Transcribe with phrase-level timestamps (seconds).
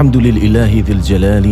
[0.00, 1.48] الحمد لله ذي الجلال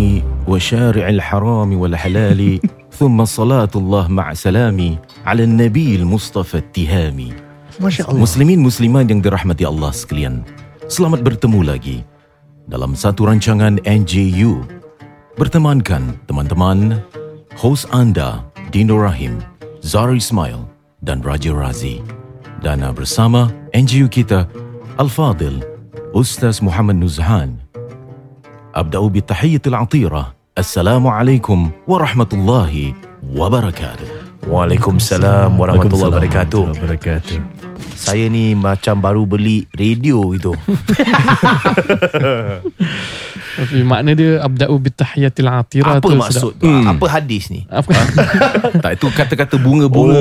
[0.48, 2.40] وشارع الحرام والحلال
[2.88, 4.98] ثم صلاة الله مع سلامي
[5.28, 7.30] على النبي المصطفى التهامي
[7.76, 8.24] Masya Allah.
[8.24, 10.48] Muslimin muslimat yang dirahmati Allah sekalian
[10.88, 12.00] Selamat bertemu lagi
[12.64, 14.64] Dalam satu rancangan NJU
[15.36, 17.04] Bertemankan teman-teman
[17.60, 19.44] Host anda Dino Rahim
[19.84, 20.64] Zara Ismail
[21.04, 22.00] Dan Raja Razi
[22.64, 24.48] Dan uh, bersama NJU kita
[24.96, 25.60] Al-Fadil
[26.16, 27.67] Ustaz Muhammad Nuzhan
[28.77, 32.93] أبدأ بالتحية العطيرة السلام عليكم ورحمة الله
[33.35, 36.63] وبركاته Waalaikumsalam warahmatullahi wabarakatuh.
[36.75, 37.39] wabarakatuh.
[37.95, 40.51] Saya ni macam baru beli radio itu.
[43.53, 46.67] Tapi makna dia abda'u bitahiyatil atira Apa tu maksud tu?
[46.67, 46.91] Hmm.
[46.91, 47.63] Apa hadis ni?
[47.71, 47.95] Apa?
[48.83, 50.19] Tak itu kata-kata bunga-bunga.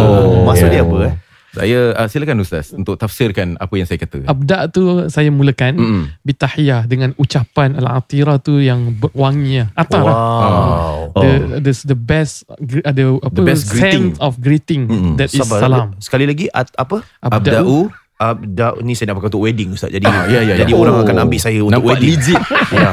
[0.00, 1.14] Oh, maksud dia apa eh?
[1.53, 4.25] Saya uh, silakan Ustaz untuk tafsirkan apa yang saya kata.
[4.25, 6.03] Abda' tu saya mulakan Mm-mm.
[6.21, 9.69] bitahiyah dengan ucapan al-atira tu yang wangi lah.
[9.77, 10.17] Atar lah.
[10.17, 10.97] Wow.
[11.13, 11.29] The,
[11.61, 12.49] the, the best
[12.81, 14.17] ada apa The best greeting.
[14.17, 15.13] of greeting Mm-mm.
[15.15, 15.61] that is Sabar.
[15.61, 15.87] salam.
[16.01, 17.05] Sekali lagi at, apa?
[17.21, 19.91] Abda'u Abda ni saya nak pakai untuk wedding Ustaz.
[19.91, 20.63] Jadi Ah, ya, ya, ya.
[20.63, 22.13] jadi orang akan ambil saya untuk Nampak wedding.
[22.15, 22.39] legit.
[22.77, 22.89] ya.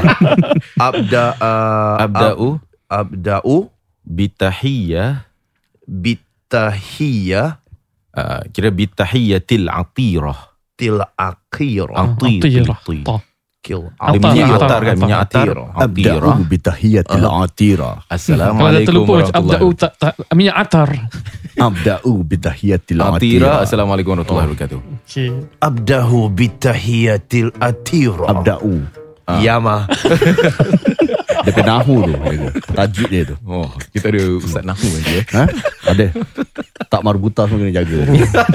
[0.75, 2.49] Abda uh, Abda'u
[2.91, 3.57] ab, abda'u
[4.03, 5.23] bitahiyah
[5.87, 7.60] bitahiyah
[8.17, 10.51] uh, kira bitahiyatil atirah.
[10.81, 12.17] til akhirah.
[12.17, 12.41] Atir.
[12.41, 12.81] Atirah.
[13.61, 13.93] Kill.
[14.01, 14.81] Atar, minyak kan, atar.
[14.97, 15.47] minyak atar.
[15.77, 17.91] Abda'u bitahiyatil atira.
[18.09, 20.89] Assalamualaikum warahmatullahi abda'u tak, minyak atar.
[21.61, 23.61] Abda'u bitahiyatil Atira.
[23.61, 24.81] Assalamualaikum warahmatullahi wabarakatuh.
[25.05, 25.29] Okay.
[25.61, 28.33] Abdahu bitahiyatil atira.
[28.33, 28.89] Abda'u.
[29.45, 29.85] Yama.
[31.41, 32.15] Dia nahu tu.
[32.71, 33.37] Tajuk dia tu.
[33.43, 35.25] Oh, kita ada Ustaz Nahu lagi eh.
[35.33, 35.45] Ha?
[35.87, 36.07] Ada.
[36.87, 37.99] Tak marbuta semua kena jaga.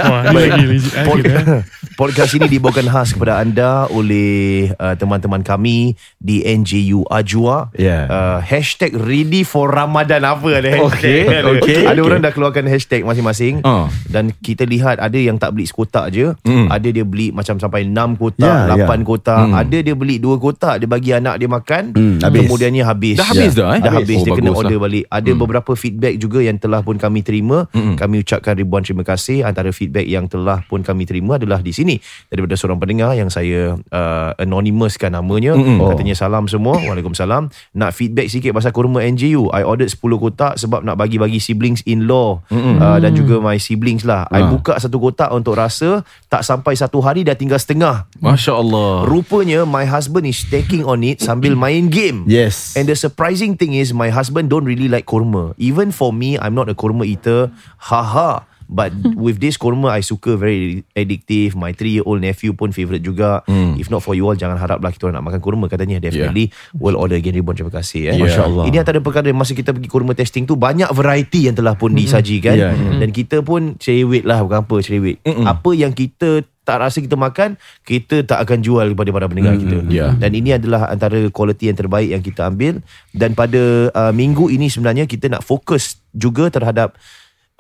[0.04, 0.94] Wah, ni lagi legit.
[0.94, 1.62] eh, eh.
[2.00, 7.72] Podcast ini dibawakan khas kepada anda oleh uh, teman-teman kami di NJU Ajwa.
[7.74, 8.04] Ya.
[8.06, 11.32] Uh, hashtag ready for Ramadan apa ada hashtag.
[11.56, 12.02] okey, Ada okey.
[12.02, 13.64] orang dah keluarkan hashtag masing-masing.
[13.64, 13.88] Ah.
[14.06, 16.36] Dan kita lihat ada yang tak beli sekotak je.
[16.44, 16.68] Mm.
[16.68, 18.96] Ada dia beli macam sampai 6 kotak, Ya, 8 ya.
[19.02, 19.42] kotak.
[19.42, 19.54] Mm.
[19.56, 21.84] Ada dia beli 2 kotak, dia bagi anak dia makan.
[21.96, 22.44] Hmm, habis.
[22.76, 23.16] Kemudiannya habis.
[23.16, 23.82] Dah habis dah eh?
[23.82, 24.84] Dah habis, Oh, dia kena order lah.
[24.84, 25.04] balik.
[25.08, 25.40] Ada Hmm.
[25.40, 27.68] beberapa feedback juga yang telah pun kami terima.
[27.72, 27.96] Mm-mm.
[27.96, 29.42] Kami ucapkan ribuan terima kasih.
[29.42, 31.96] Antara feedback yang telah pun kami terima adalah di sini
[32.28, 35.56] daripada seorang pendengar yang saya uh, anonymouskan namanya.
[35.56, 35.80] Mm-mm.
[35.80, 35.90] Oh.
[35.90, 36.76] Katanya salam semua.
[36.78, 37.48] Waalaikumsalam.
[37.74, 39.48] Nak feedback sikit pasal kurma NJU.
[39.50, 42.78] I ordered 10 kotak sebab nak bagi-bagi siblings in-law Mm-mm.
[42.78, 44.28] uh, dan juga my siblings lah.
[44.30, 44.52] I Ah.
[44.52, 48.06] buka satu kotak untuk rasa tak sampai satu hari dah tinggal setengah.
[48.18, 49.06] Masya Allah.
[49.06, 52.26] Rupanya my husband is taking on it sambil main game.
[52.26, 52.65] Yes.
[52.74, 55.54] And the surprising thing is my husband don't really like korma.
[55.58, 57.52] Even for me, I'm not a korma eater.
[57.78, 58.50] Haha.
[58.66, 61.54] But with this korma, I suka very addictive.
[61.54, 63.46] My three-year-old nephew pun favourite juga.
[63.46, 63.78] Hmm.
[63.78, 65.66] If not for you all, jangan haraplah kita orang nak makan korma.
[65.66, 67.34] Katanya definitely will order again.
[67.34, 68.10] Ribuan terima kasih.
[68.10, 68.18] Eh.
[68.18, 68.26] Yeah.
[68.26, 68.64] Masya Allah.
[68.68, 72.56] Ini antara perkara masa kita pergi korma testing tu, banyak variety yang telah pun disajikan.
[72.58, 73.00] Yeah, yeah.
[73.00, 75.22] Dan kita pun cerewet lah, bukan apa cerewet.
[75.22, 75.46] Mm-mm.
[75.46, 79.62] Apa yang kita tak rasa kita makan, kita tak akan jual kepada para pendengar Mm,
[79.62, 79.78] kita.
[79.86, 80.12] yeah.
[80.18, 82.82] Dan ini adalah antara kualiti yang terbaik yang kita ambil
[83.14, 86.98] dan pada uh, minggu ini sebenarnya kita nak fokus juga terhadap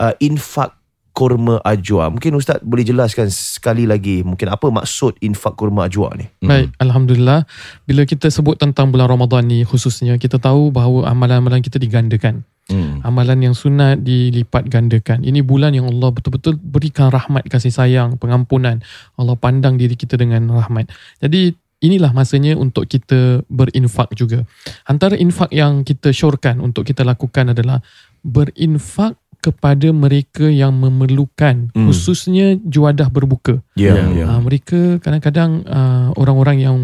[0.02, 0.74] uh, infak
[1.16, 2.12] kurma ajwa.
[2.12, 6.28] Mungkin ustaz boleh jelaskan sekali lagi mungkin apa maksud infak kurma ajwa ni?
[6.44, 7.48] Baik, Alhamdulillah.
[7.88, 12.44] Bila kita sebut tentang bulan Ramadan ni khususnya, kita tahu bahawa amalan-amalan kita digandakan.
[12.68, 13.00] Hmm.
[13.06, 15.24] Amalan yang sunat dilipat gandakan.
[15.24, 18.84] Ini bulan yang Allah betul-betul berikan rahmat, kasih sayang, pengampunan.
[19.16, 20.92] Allah pandang diri kita dengan rahmat.
[21.22, 21.53] Jadi
[21.86, 24.44] inilah masanya untuk kita berinfak juga.
[24.90, 27.85] Antara infak yang kita syorkan untuk kita lakukan adalah
[28.26, 29.14] berinfak
[29.46, 31.86] kepada mereka yang memerlukan Hmm.
[31.86, 33.62] khususnya juadah berbuka.
[33.78, 33.94] Ya.
[34.09, 34.26] Ya.
[34.26, 36.78] Uh, mereka kadang-kadang uh, orang-orang yang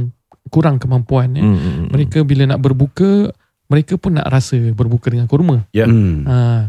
[0.54, 1.86] kurang kemampuan hmm, hmm.
[1.90, 3.32] Mereka bila nak berbuka,
[3.66, 5.64] mereka pun nak rasa berbuka dengan kurma.
[5.72, 5.88] Ya.
[5.88, 6.28] Hmm.
[6.28, 6.62] Uh,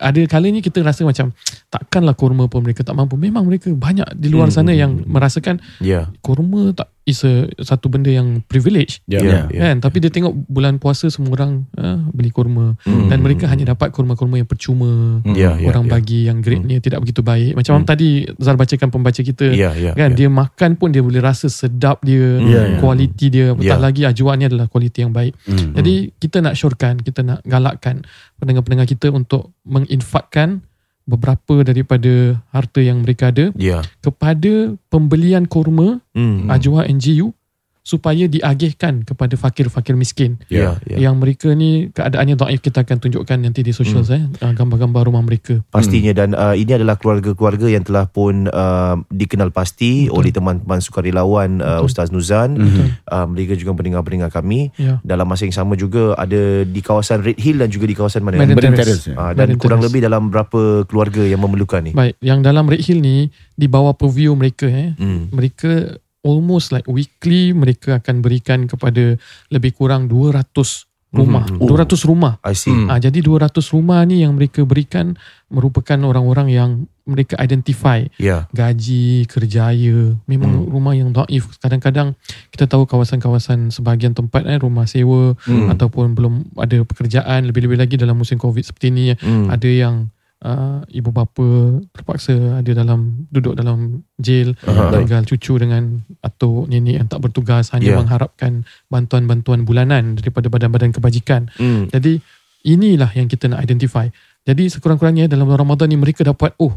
[0.00, 1.34] ada kalanya kita rasa macam
[1.68, 3.18] takkanlah kurma pun mereka tak mampu.
[3.18, 6.08] Memang mereka banyak di luar Hmm, sana hmm, yang merasakan Ya.
[6.22, 9.18] kurma tak is a, satu benda yang privilege Ya.
[9.20, 9.60] Ya, ya.
[9.66, 13.90] kan tapi dia tengok bulan puasa semua orang uh, beli kurma dan mereka hanya dapat
[13.90, 15.90] kurma-kurma yang percuma Ya, ya, orang ya.
[15.90, 20.10] bagi yang grade-nya tidak begitu baik macam tadi Zal bacakan pembaca kita Ya, ya, kan
[20.10, 20.16] ya.
[20.16, 22.78] dia makan pun dia boleh rasa sedap dia Ya, ya.
[22.78, 23.52] kualiti dia Ya.
[23.52, 25.74] apatah lagi ajuannya adalah kualiti yang baik Hmm.
[25.74, 28.06] jadi kita nak syorkan kita nak galakkan
[28.36, 29.50] pendengar-pendengar kita untuk
[29.90, 30.62] menginfakkan
[31.10, 33.82] beberapa daripada harta yang mereka ada Ya.
[33.98, 36.46] kepada pembelian kurma Hmm.
[36.46, 37.34] Ajwa NGU
[37.82, 41.00] supaya diagihkan kepada fakir-fakir miskin Ya, ya.
[41.00, 44.32] yang mereka ni keadaannya daif kita akan tunjukkan nanti di social Hmm.
[44.36, 49.00] eh ah, gambar-gambar rumah mereka Pastinya dan uh, ini adalah keluarga-keluarga yang telah pun uh,
[49.08, 50.16] dikenal pasti Betul.
[50.16, 51.86] oleh teman-teman sukarelawan uh, Betul.
[51.86, 52.54] Ustaz Nuzan.
[52.54, 52.84] Mhm.
[53.02, 54.72] Uh, mereka juga pendengar-pendengar kami.
[54.74, 58.20] ya Dalam masa yang sama juga ada di kawasan Red Hill dan juga di kawasan
[58.20, 58.36] mana?
[58.36, 59.04] Madden Madden Terrace.
[59.04, 59.16] Terrace.
[59.16, 59.88] Uh, dan Madden kurang Terrace.
[59.88, 61.92] lebih dalam berapa keluarga yang memerlukan ni?
[61.92, 63.16] baik yang dalam Red Hill ni
[63.52, 65.28] di bawah purview mereka eh Hmm.
[65.30, 69.16] mereka almost like weekly mereka akan berikan kepada
[69.48, 71.58] lebih kurang 200 rumah Mhm.
[71.66, 72.70] 200 rumah I see.
[72.86, 75.18] Ah, jadi 200 rumah ni yang mereka berikan
[75.50, 76.70] merupakan orang-orang yang
[77.02, 78.46] mereka identify Ya.
[78.54, 80.70] gaji, kerjaya, memang Hmm.
[80.70, 81.50] rumah yang daif.
[81.58, 82.14] Kadang-kadang
[82.54, 85.66] kita tahu kawasan-kawasan sebahagian tempat eh rumah sewa Hmm.
[85.74, 89.50] ataupun belum ada pekerjaan, lebih-lebih lagi dalam musim Covid seperti ni Hmm.
[89.50, 90.14] ada yang
[90.44, 94.92] uh, ibu bapa terpaksa ada dalam duduk dalam jail Aha.
[94.96, 97.98] tinggal cucu dengan atuk nenek yang tak bertugas hanya Ya.
[97.98, 101.48] mengharapkan bantuan-bantuan bulanan daripada badan-badan kebajikan.
[101.56, 101.88] Hmm.
[101.90, 102.20] Jadi
[102.64, 104.06] inilah yang kita nak identify.
[104.44, 106.76] Jadi sekurang-kurangnya dalam Ramadan ni mereka dapat oh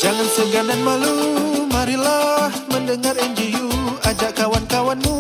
[0.00, 1.16] Jangan segan dan malu
[1.68, 3.66] Marilah mendengar NGU
[4.06, 5.16] Ajak kawan-kawanmu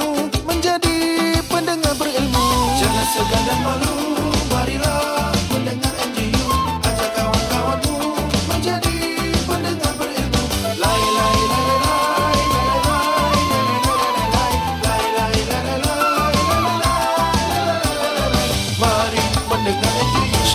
[0.46, 0.96] Menjadi
[1.50, 2.46] pendengar berilmu
[2.78, 3.95] Jangan segan dan malu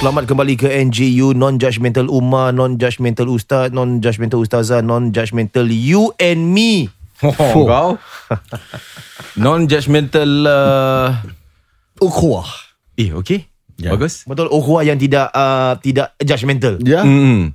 [0.02, 6.90] Selamat kembali ke NJU Non-Judgmental Ummah Non-Judgmental Ustaz Non-Judgmental Ustazah Non-Judgmental You and Me.
[7.22, 8.02] Oh, kau?
[9.46, 11.14] Non-judgmental uh...
[12.02, 12.50] Ukhuwah.
[12.98, 13.46] eh okey.
[13.78, 13.94] Ya.
[13.94, 14.26] bagus.
[14.26, 17.06] Betul Ukhuwah yang tidak uh, Tidak judgmental Ya.
[17.06, 17.54] mm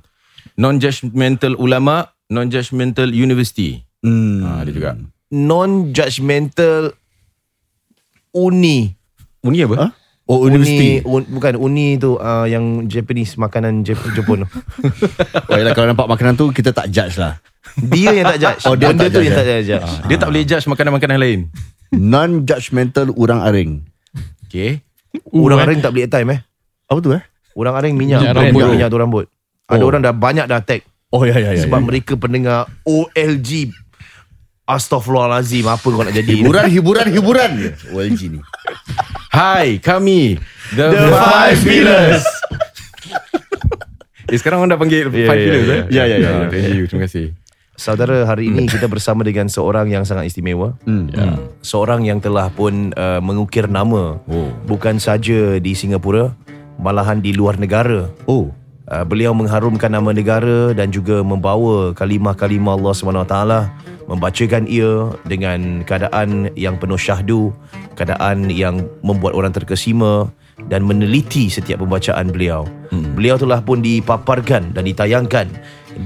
[0.55, 3.83] non-judgmental ulama non-judgmental university.
[3.99, 4.39] Hmm.
[4.47, 4.95] ah, ada juga.
[5.35, 6.95] Non-judgmental
[8.31, 8.95] Uni.
[9.43, 9.75] Uni apa?
[9.83, 10.06] Ha?
[10.27, 10.99] Oh, university.
[10.99, 14.47] Uni, un, Bukan Uni tu uh, Yang Japanese Makanan Jep- Jepun tu
[15.45, 17.39] Oh, yalah, kalau nampak makanan tu kita tak judge lah.
[17.73, 19.37] Dia yang tak judge Oh, dia Benda tak tu judge, yang eh?
[19.37, 19.69] tak judge
[20.03, 21.39] dia tak boleh judge makanan-makanan lain
[21.89, 23.83] Non-judgmental urang aring.
[24.45, 24.83] okey
[25.29, 26.39] Orang Uh, aring tak beli airtime eh
[26.85, 27.23] Apa tu eh?
[27.53, 28.67] Orang aring minyak Minyak Minyak, rambut.
[28.69, 29.25] minyak tu rambut
[29.65, 29.87] Ada Oh.
[29.87, 31.63] orang dah banyak dah tag Oh ya ya ya.
[31.63, 31.85] Sebab ya.
[31.85, 33.71] mereka pendengar OLG
[34.67, 37.51] Astaghfirullahalazim Apa kau nak jadi hiburan hiburan hiburan.
[37.89, 38.39] OLG ni.
[39.31, 40.35] Hai kami
[40.69, 42.23] The, The Five Pillars.
[44.27, 46.39] eh sekarang orang dah panggil Ya, Five ya, Pillars ya, eh ya, ya, ya, Ah,
[46.43, 46.47] ya.
[46.51, 47.31] Thank you terima kasih
[47.73, 51.07] Saudara hari ini kita bersama dengan seorang yang sangat istimewa Hmm.
[51.09, 51.37] Ya.
[51.61, 54.49] Seorang yang telah pun uh, mengukir nama Oh.
[54.65, 56.35] Bukan saja di Singapura
[56.75, 58.51] Malahan di luar negara Oh.
[58.83, 63.35] uh, Beliau mengharumkan nama negara Dan juga membawa kalimah-kalimah Allah SWT
[64.07, 67.51] Membacakan ia dengan keadaan yang penuh syahdu
[67.99, 70.31] Keadaan yang membuat orang terkesima
[70.71, 73.19] Dan meneliti setiap pembacaan beliau hmm.
[73.19, 75.47] Beliau telah pun dipaparkan dan ditayangkan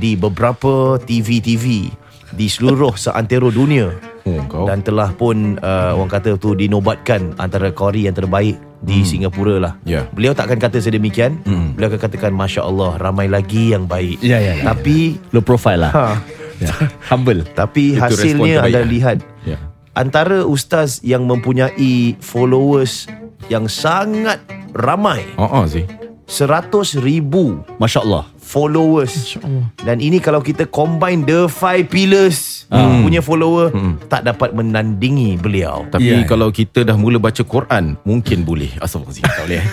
[0.01, 1.93] Di beberapa TV-TV
[2.33, 7.73] Di seluruh seantero dunia Oh kau dan telah pun uh, orang kata tu dinobatkan antara
[7.73, 9.73] kori yang terbaik di Singapura lah.
[9.85, 10.09] Ya.
[10.09, 11.37] Beliau takkan kata sedemikian.
[11.45, 11.77] Hmm.
[11.77, 14.21] Beliau akan katakan masya Allah ramai lagi yang baik.
[14.25, 14.65] Ya, ya, ya.
[14.65, 15.91] Tapi Low profile lah.
[15.93, 16.05] ha,
[17.09, 17.41] Humble.
[17.47, 18.73] Tapi Itu hasilnya terbaik.
[18.73, 19.57] anda lihat Ya.
[19.91, 23.09] antara ustaz yang mempunyai followers
[23.47, 24.37] yang sangat
[24.71, 25.83] ramai Oh, oh sih.
[26.25, 28.23] 100 ribu Masya Allah.
[28.39, 29.65] followers InsyaAllah.
[29.81, 33.03] dan ini kalau kita combine the five pillars Hmm.
[33.03, 33.67] punya follower
[34.07, 36.23] tak dapat menandingi beliau Tapi Ya.
[36.23, 38.71] kalau kita dah mula baca Quran, mungkin boleh.
[38.79, 39.27] Astagfirullahaladzim.
[39.27, 39.63] Tak boleh.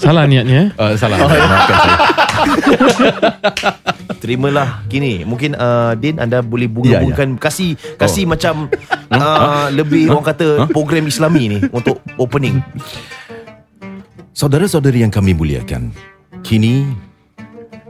[0.00, 0.72] Salah niatnya.
[0.74, 1.20] Uh, salah.
[1.20, 1.96] Maafkan saya.
[4.22, 8.30] terimalah gini mungkin uh, Din anda boleh bunga-bungakan kasih kasih Oh.
[8.30, 8.54] macam
[9.08, 12.58] uh, lebih orang kata program Islami ni untuk opening
[14.32, 15.90] Saudara-saudari yang kami muliakan,
[16.46, 16.86] kini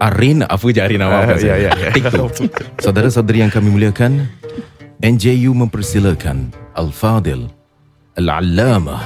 [0.01, 1.93] Arin, apa je Arin awak Ah, ya, ya, ya.
[1.93, 2.33] TikTok.
[2.81, 4.25] Saudara-saudari yang kami muliakan,
[5.05, 7.53] NJU mempersilakan Al-Fadil,
[8.17, 9.03] Al-Allamah,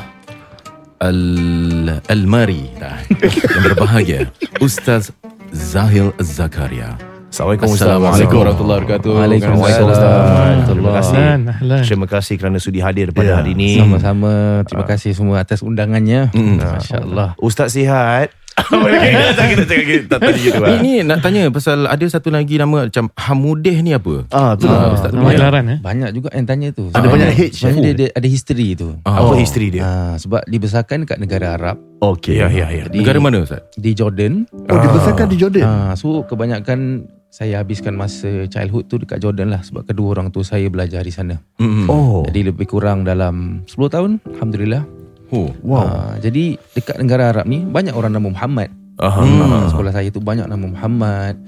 [1.02, 3.02] Al- Al-Mari Dah.
[3.10, 4.30] yang berbahagia,
[4.62, 5.10] Ustaz
[5.52, 6.96] Zahil Zakaria.
[7.28, 9.10] Assalamualaikum Assalamualaikum warahmatullahi wabarakatuh.
[9.12, 9.88] Waalaikumsalam.
[9.88, 11.82] Terima Terima kasih Ahlan, ahlan.
[11.84, 14.64] Terima kasih kerana sudi hadir pada Ya, hari ini Sama-sama.
[14.64, 16.32] Terima kasih semua atas undangannya.
[16.32, 17.36] Masya Allah.
[17.36, 18.32] Ustaz sihat
[18.64, 22.54] Tak kena cakap gitu Tak tadi gitu Ni, ni nak tanya pasal ada satu lagi
[22.54, 24.24] nama macam Hamudeh ni apa?
[24.28, 25.78] Ah, tu Ah, Ustaz Nama gelaran eh.
[25.78, 26.88] Banyak juga yang tanya tu.
[26.90, 27.40] Ada banyak H.
[27.74, 28.94] Dia, dia ada history tu.
[29.02, 29.20] Ah.
[29.20, 33.18] Apa history dia Ah, sebab dibesarkan kat negara Arab Okey Ya ya ya Di- Negara
[33.18, 33.62] mana Ustaz?
[33.74, 34.44] di Jordan.
[34.64, 35.62] Oh, dibesarkan di Jordan.
[35.62, 40.42] Ah, so kebanyakan saya habiskan masa childhood tu dekat Jordan lah sebab kedua orang tu
[40.42, 41.40] saya belajar di sana.
[41.56, 41.88] Mm-mm.
[41.88, 44.84] Oh Jadi lebih kurang dalam 10 tahun alhamdulillah.
[45.32, 45.48] Oh.
[45.64, 46.20] Wow.
[46.20, 48.68] jadi dekat negara Arab ni banyak orang nama Muhammad.
[49.00, 49.24] Aha.
[49.24, 49.72] Hmm.
[49.72, 51.40] Sekolah saya tu banyak nama Muhammad.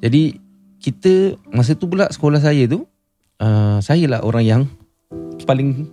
[0.00, 0.40] Jadi
[0.80, 2.88] kita masa tu pula sekolah saya tu
[3.44, 4.62] uh, saya lah orang yang
[5.44, 5.92] paling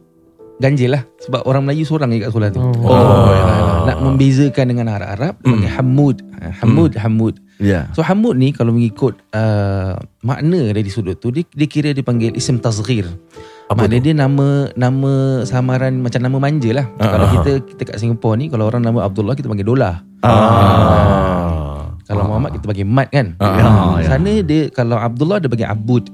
[0.57, 2.61] ganjil lah sebab orang Melayu seorang je kat sekolah tu.
[2.63, 2.71] Oh.
[2.87, 6.17] Oh, Nak membezakan dengan Arab-Arab dia panggil Hamud.
[6.39, 7.35] Ah, Hamud, Hamud.
[7.59, 7.89] Ya.
[7.93, 12.57] So Hamud ni kalau mengikut uh, makna dari sudut tu dia, dia kira dipanggil ism
[12.63, 13.05] tazghir.
[13.67, 14.05] Apa Maknanya tu?
[14.07, 14.47] dia nama
[14.79, 15.11] nama
[15.43, 16.85] samaran macam nama manja lah.
[16.97, 20.07] Ah, kalau ah, kita kita kat Singapura ni kalau orang nama Abdullah kita panggil Dola.
[20.23, 21.91] Ah.
[22.07, 23.35] Kalau Muhammad kita panggil Mat kan.
[23.37, 26.07] Ah, Ah, Sana dia kalau Abdullah dia panggil Abud.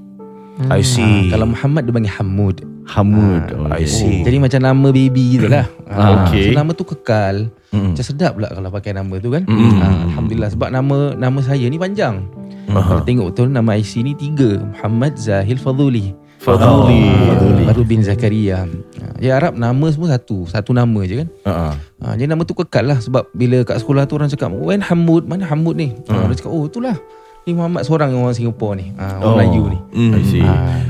[0.69, 2.55] I see Kalau Muhammad dia panggil Hamud.
[2.89, 3.43] Hamud.
[3.69, 5.69] Ah, I see Jadi macam nama baby gitu lah.
[5.85, 6.49] Ah, okey.
[6.49, 7.53] So nama tu kekal.
[7.69, 7.93] Mm.
[7.93, 9.45] Macam sedap pula kalau pakai nama tu kan.
[9.45, 9.77] Mm.
[9.77, 12.25] Ah, Alhamdulillah sebab nama nama saya ni panjang.
[12.65, 14.57] Kalau tengok betul nama IC ni tiga.
[14.57, 16.17] Muhammad Zahil Fadhuli.
[16.43, 17.07] Fadhuli.
[17.07, 18.67] Ah, Baru bin Zakaria.
[18.99, 20.43] Ah, Ya Arab nama semua satu.
[20.45, 21.27] Satu nama je kan.
[21.41, 21.73] Uh-uh.
[22.03, 25.23] Ha, jadi nama tu kekal lah Sebab bila kat sekolah tu orang cakap When Hamud
[25.23, 26.19] Mana Hamud ni ha.
[26.19, 26.99] Orang cakap oh itulah
[27.43, 29.33] Ni Muhammad seorang yang orang Singapura ni ha, Orang Oh.
[29.33, 29.79] Melayu ni.
[30.11, 30.43] I see.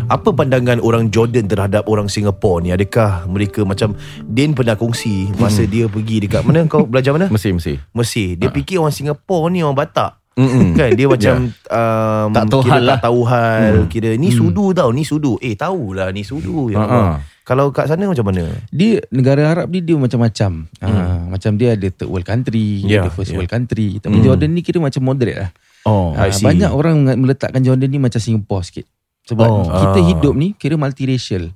[0.03, 2.73] Apa pandangan orang Jordan terhadap orang Singapura ni?
[2.73, 3.93] Adakah mereka macam
[4.23, 7.29] Din pernah kongsi masa dia pergi dekat mana kau belajar mana?
[7.29, 7.73] Mesti mesti.
[7.93, 8.33] Mesir.
[8.35, 10.17] Dia fikir orang Singapura ni orang Batak.
[10.33, 10.73] Mm-mm.
[10.73, 12.95] Kan dia macam um, Tak tahu hal lah.
[12.95, 13.73] tak tahu hal.
[13.85, 15.37] Kira ni sudu tau, ni sudu.
[15.37, 16.69] Eh tahulah ni sudu.
[16.69, 17.21] Ya ha.
[17.43, 18.47] Kalau kat sana macam mana?
[18.69, 20.87] Dia negara Arab ni Dia macam-macam ha,
[21.27, 23.35] Macam dia ada third world country Ya, Ada first ya.
[23.35, 25.51] world country Tapi Jordan ni kira macam moderate lah
[25.83, 26.15] Oh.
[26.15, 26.39] I see.
[26.41, 28.87] Banyak orang meletakkan Jordan ni Macam Singapore sikit
[29.25, 29.67] Sebab Oh.
[29.67, 30.05] kita Ah.
[30.05, 31.51] hidup ni Kira multiracial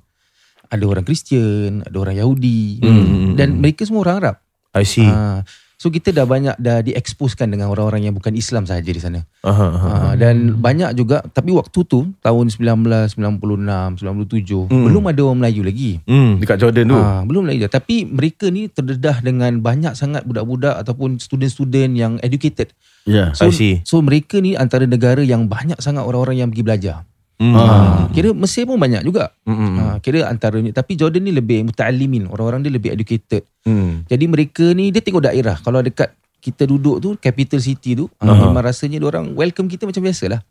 [0.68, 3.32] Ada orang Kristian Ada orang Yahudi Hmm.
[3.32, 4.36] Dan mereka semua orang Arab
[4.68, 5.08] I see.
[5.08, 5.40] ha,
[5.78, 9.66] So kita dah banyak Dah dieksposkan dengan orang-orang Yang bukan Islam sahaja di sana Aha,
[9.70, 9.88] aha.
[9.88, 16.02] Ha, dan banyak juga tapi waktu tu tahun 1996 97 belum ada orang Melayu lagi.
[16.10, 16.42] Hmm.
[16.42, 16.98] Dekat Jordan tu.
[16.98, 22.74] Ha, belum lagi tapi mereka ni terdedah dengan banyak sangat budak-budak ataupun student-student yang educated.
[23.06, 23.30] Ya.
[23.32, 23.80] So, I see.
[23.86, 27.07] so mereka ni antara negara yang banyak sangat orang-orang yang pergi belajar.
[27.38, 27.54] Hmm.
[27.54, 27.64] Ha,
[28.10, 29.30] kira Mesir pun banyak juga.
[29.46, 33.46] Ha, kira antaranya tapi Jordan ni lebih muta'allimin, orang-orang dia lebih educated.
[33.62, 34.02] Hmm.
[34.04, 35.54] Jadi mereka ni dia tengok daerah.
[35.54, 39.86] Kalau dekat kita duduk tu capital city tu, uh memang rasanya dia orang welcome kita
[39.86, 40.42] macam biasalah.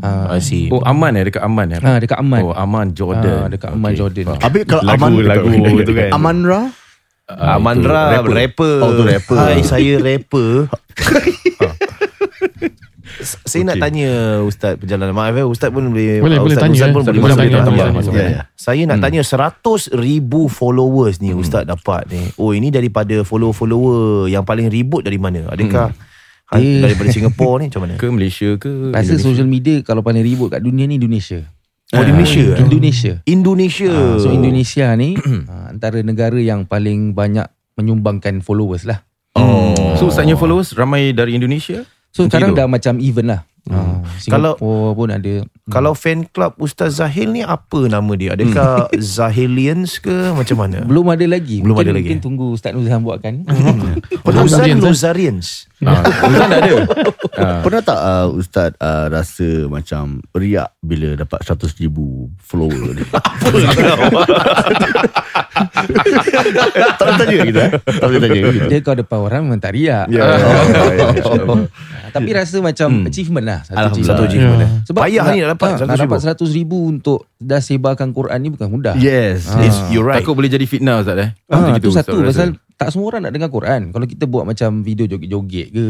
[0.00, 0.72] I see.
[0.72, 1.78] Oh aman eh dekat aman eh.
[1.78, 2.40] Ha, dekat Aman.
[2.40, 3.44] Oh aman Jordan.
[3.44, 4.24] Ah, dekat Aman Jordan.
[4.26, 4.40] faham.
[4.42, 6.10] Habis kalau Lagu- Aman lagu tu tu kan.
[6.10, 6.60] Amanra
[7.24, 8.84] Ah, Amandra itu rapper.
[8.84, 9.36] Oh, tu rapper.
[9.40, 10.68] Hai, saya rapper.
[13.24, 16.74] Saya nak tanya Ustaz perjalanan Maaf eh Ustaz pun boleh Boleh, ah, boleh Ustaz, tanya,
[16.74, 16.92] Ustaz eh.
[16.92, 18.12] pun boleh Boleh masuk tanya, tambah, tanya, masuk.
[18.12, 18.30] tanya.
[18.30, 18.42] Ya.
[18.54, 19.60] Saya nak tanya 100
[19.96, 25.48] ribu followers ni Ustaz dapat ni Oh ini daripada follow-follower Yang paling ribut dari mana
[25.48, 26.12] Adakah ha-
[26.52, 26.78] Eh.
[26.78, 29.24] Daripada Singapura ni macam mana Ke Malaysia ke Rasa Indonesia?
[29.24, 31.40] social media kalau paling ribut kat dunia ni Indonesia.
[31.90, 32.60] Oh Malaysia eh?
[32.60, 33.12] Indonesia.
[33.24, 35.16] Indonesia Ah, so Indonesia ni
[35.46, 39.02] ah, antara negara yang paling banyak menyumbangkan followers lah.
[39.32, 39.74] Oh.
[39.96, 41.82] So ustaznya followers ramai dari Indonesia?
[42.14, 43.42] So sekarang dah macam even lah.
[43.66, 43.98] Ah,
[44.30, 45.32] Kalau- Singapore pun ada
[45.64, 48.36] Kalau fan club Ustaz Zahil ni apa nama dia?
[48.36, 50.84] Adakah Zahilians ke macam mana?
[50.84, 51.64] Belum ada lagi.
[51.64, 52.04] Belum mungkin, ada lagi.
[52.12, 53.48] Mungkin tunggu Ustaz Nuzhan buatkan.
[54.20, 54.88] Penulisan Zahilians, eh?
[54.92, 55.48] Lozarians.
[55.84, 56.74] Ah, Bukan tak ada.
[57.40, 57.60] Ah.
[57.64, 63.04] Pernah tak uh, Ustaz uh, rasa macam riak bila dapat 100 ribu follower ni?
[66.96, 67.72] tak boleh tanya kita eh?
[67.80, 68.40] Tak boleh tanya.
[68.68, 70.06] Dia kau depan orang memang tak riak.
[70.08, 70.22] Ya.
[70.24, 71.64] Ah,
[72.12, 73.60] Tapi rasa macam achievement lah.
[73.64, 74.60] Satu achievement.
[74.60, 74.64] je.
[74.64, 74.68] Ya.
[74.88, 76.28] Sebab Payah ni nak dapat ah, 100 nak dapat ribu.
[76.44, 78.94] 100 ribu untuk dah sebarkan Quran ni bukan mudah.
[78.94, 79.46] Yes.
[79.56, 80.18] It's, you're right.
[80.18, 81.30] Takut boleh jadi fitnah Ustaz eh.
[81.46, 82.28] Ah, Macam tu Ustaz satu rasa.
[82.28, 83.82] pasal tak semua orang nak dengar Quran.
[83.88, 85.86] Kalau kita buat macam video joget-joget ke,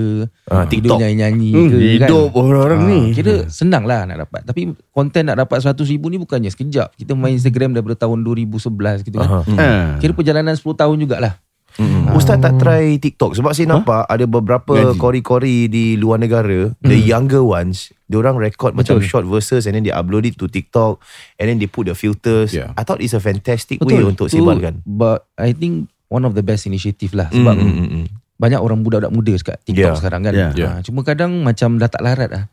[0.46, 0.98] Ah, video TikTok.
[1.00, 2.38] nyanyi-nyanyi Hmm, ke hidup kan.
[2.38, 3.00] orang-orang Ah, ni.
[3.10, 4.44] Kira senang lah nak dapat.
[4.44, 6.92] Tapi konten nak dapat 100 ribu ni bukannya sekejap.
[6.94, 9.42] Kita main Instagram daripada tahun 2011 gitu kan.
[9.56, 9.96] Ah.
[9.96, 11.40] Kira perjalanan 10 tahun jugalah.
[11.74, 12.14] Mm.
[12.14, 14.94] Ustaz tak try TikTok sebab saya nampak ada beberapa Ngaji.
[14.94, 19.82] kori-kori di luar negara, the younger ones, dia orang record macam short verses and then
[19.82, 21.02] they upload it to TikTok
[21.34, 22.54] and then they put the filters.
[22.54, 22.70] Yeah.
[22.74, 24.86] I thought it's a fantastic way untuk Tu- sebarkan.
[24.86, 27.26] But I think one of the best initiative lah.
[27.28, 28.06] Sebab Mm, mm, mm.
[28.34, 29.98] banyak orang budak-budak muda kat TikTok Yeah.
[29.98, 30.32] sekarang kan.
[30.32, 30.50] Yeah.
[30.54, 30.70] Yeah.
[30.70, 32.44] Ah, cuma kadang macam dah tak larat lah.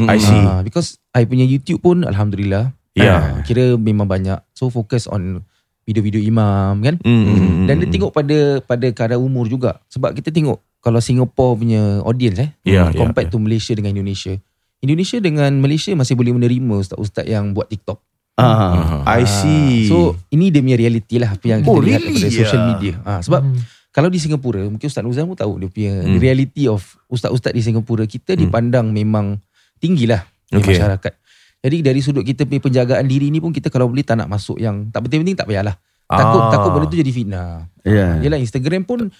[0.00, 0.40] I see.
[0.40, 2.72] Ah, because I punya YouTube pun Alhamdulillah.
[2.96, 3.12] Yeah.
[3.12, 4.40] Ah, kira memang banyak.
[4.52, 5.44] So focus on
[5.90, 6.94] video-video imam kan.
[7.02, 7.94] Mm, mm, mm, Dan dia mm.
[7.98, 9.82] tengok pada pada kadar umur juga.
[9.90, 12.50] Sebab kita tengok kalau Singapore punya audience eh.
[12.62, 14.38] Yeah, compared yeah, to Malaysia dengan Indonesia.
[14.80, 17.98] Indonesia dengan Malaysia masih boleh menerima ustaz-ustaz yang buat TikTok.
[18.40, 19.04] Ah.
[19.04, 19.90] I see.
[19.90, 22.16] So ini dia punya reality lah apa yang kita Oh, lihat really?
[22.16, 22.70] daripada social Yeah.
[22.72, 22.92] media.
[23.04, 23.60] Ah, sebab Hmm.
[23.92, 26.16] kalau di Singapura mungkin Ustaz Nuzan pun tahu dia punya Hmm.
[26.16, 26.80] the reality of
[27.12, 29.36] ustaz-ustaz di Singapura kita dipandang memang
[29.76, 30.80] tinggilah Okay.
[30.80, 31.12] masyarakat.
[31.60, 34.56] Jadi dari sudut kita punya penjagaan diri ni pun kita kalau boleh tak nak masuk
[34.56, 35.76] yang tak penting-penting tak payahlah.
[36.06, 36.50] Takut Ah.
[36.50, 37.50] takut benda tu jadi fitnah.
[37.80, 38.16] Ya.
[38.18, 39.12] Yelah Instagram pun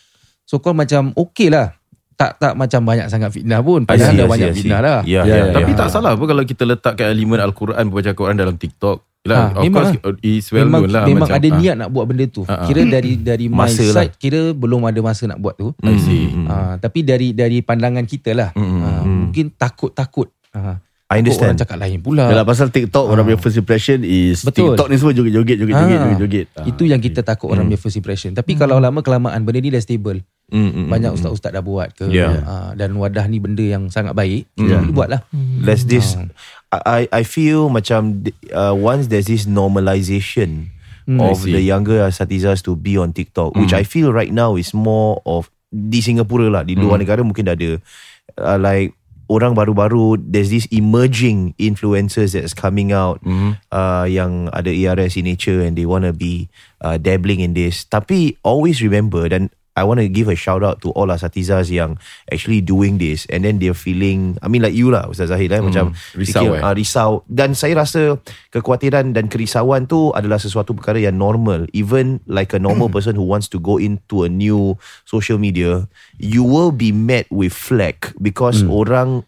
[0.42, 1.76] so called macam okey lah.
[2.14, 3.85] Tak tak macam banyak sangat fitnah pun.
[3.85, 4.59] Padahal see, dah I see, banyak see.
[4.59, 4.99] fitnah lah.
[5.02, 5.78] Yeah, Ya, yeah, ya, Tapi yeah.
[5.78, 8.99] tak salah apa kalau kita letakkan elemen Al-Quran Membaca Quran dalam TikTok.
[9.20, 11.54] Yalah, Ha, of memang course it's well memang known lah memang macam, ada ah.
[11.54, 12.42] niat nak buat benda tu.
[12.42, 12.64] Ah, ah.
[12.64, 13.94] Kira dari dari my Masa lah.
[14.00, 15.76] side kira belum ada masa nak buat tu.
[15.78, 16.25] I see.
[16.26, 16.47] Mm.
[16.47, 18.49] Ah, tapi dari dari pandangan kita lah.
[18.50, 19.16] Mm, Ah, mm.
[19.23, 20.32] Mungkin takut-takut.
[20.50, 20.80] Ah,
[21.11, 21.57] I takut orang understand.
[21.59, 22.25] cakap lain pula.
[22.31, 24.79] Yalah pasal TikTok orang punya first impression is Betul.
[24.79, 26.47] TikTok ni semua joget-joget joget-joget Ah, joget-joget.
[26.55, 26.67] Ah.
[26.71, 28.31] Itu yang kita takut orang punya first impression.
[28.31, 30.23] Tapi kalau lama kelamaan benda ni dah stable.
[30.50, 31.19] Mm, mm, Banyak mm, mm.
[31.19, 32.07] ustaz-ustaz dah buat ke.
[32.11, 32.47] Yeah.
[32.47, 34.47] ah, dan wadah ni benda yang sangat baik.
[34.55, 34.87] Yeah.
[34.87, 34.95] Yeah.
[34.95, 35.21] Buat lah.
[35.67, 36.14] There's this
[36.71, 38.23] I I feel macam
[38.55, 40.71] uh, once there's this normalization
[41.09, 44.71] Hmm, of the younger asatizas to be on TikTok which I feel right now is
[44.71, 47.81] more of di Singapura lah di luar negara mungkin dah ada
[48.37, 48.94] uh, like
[49.31, 53.55] orang baru-baru there's this emerging influencers that's coming out Mhm.
[53.71, 56.51] uh, yang ada ERS in nature and they want to be
[56.83, 59.49] uh, dabbling in this tapi always remember dan
[59.81, 61.97] I want to give a shout out to all asatizas yang
[62.29, 65.64] actually doing this and then they're feeling I mean like you lah Ustaz Zahid eh
[65.64, 66.61] macam risau fikir, eh.
[66.61, 67.11] ah, risau.
[67.25, 68.21] Dan saya rasa
[68.53, 71.64] kekhawatiran dan kerisauan tu adalah sesuatu perkara yang normal.
[71.73, 74.77] Even like a normal person who wants to go into a new
[75.09, 75.88] social media
[76.21, 79.25] you will be met with flack because orang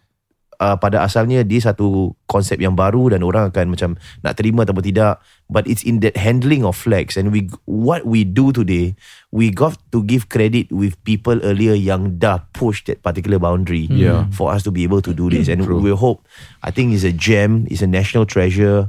[0.63, 3.91] uh, pada asalnya dia satu konsep yang baru dan orang akan macam
[4.23, 5.19] nak terima ataupun tidak.
[5.51, 7.19] But it's in that handling of flags.
[7.19, 8.95] And we what we do today
[9.29, 14.31] we got to give credit with people earlier yang dah push that particular boundary Yeah.
[14.31, 15.51] for us to be able to do this.
[15.51, 16.23] And we hope
[16.63, 18.89] I think it's a gem it's a national treasure.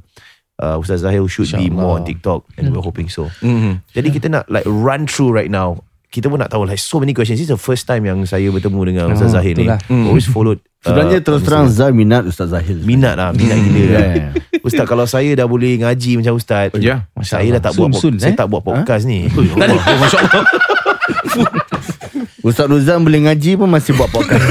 [0.62, 3.34] Uh, Ustaz Zahil should be more on TikTok and we're hoping so.
[3.42, 3.82] Mhm.
[3.90, 5.82] jadi kita nak like run through right now
[6.14, 8.46] kita pun nak tahu like so many questions this is the first time yang saya
[8.48, 9.80] bertemu dengan Ustaz Oh, Zahir ni itulah.
[9.90, 12.76] always followed Sebenarnya uh, terus terang Zai minat Ustaz Zahil.
[12.78, 14.30] Minat lah Minat gila lah Yeah.
[14.62, 17.08] Ustaz kalau saya dah boleh ngaji macam Ustaz Ya.
[17.20, 18.36] Saya dah tak buat Saya eh?
[18.36, 20.44] tak buat podcast ni Masya Allah.
[22.44, 24.44] Ustaz Ruzan boleh ngaji pun masih buat podcast.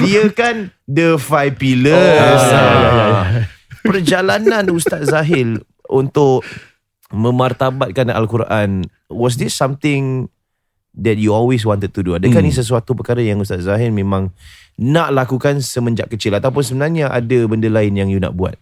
[0.00, 3.46] Dia kan The five pillars Oh, Ah.
[3.80, 6.42] Perjalanan Ustaz Zahil Untuk
[7.10, 10.30] Memartabatkan Al-Quran Was this something
[10.90, 12.50] That you always wanted to do Adakah Hmm.
[12.50, 14.34] ni sesuatu perkara Yang Ustaz Zahil memang
[14.74, 18.58] Nak lakukan semenjak kecil Ataupun sebenarnya Ada benda lain yang you nak buat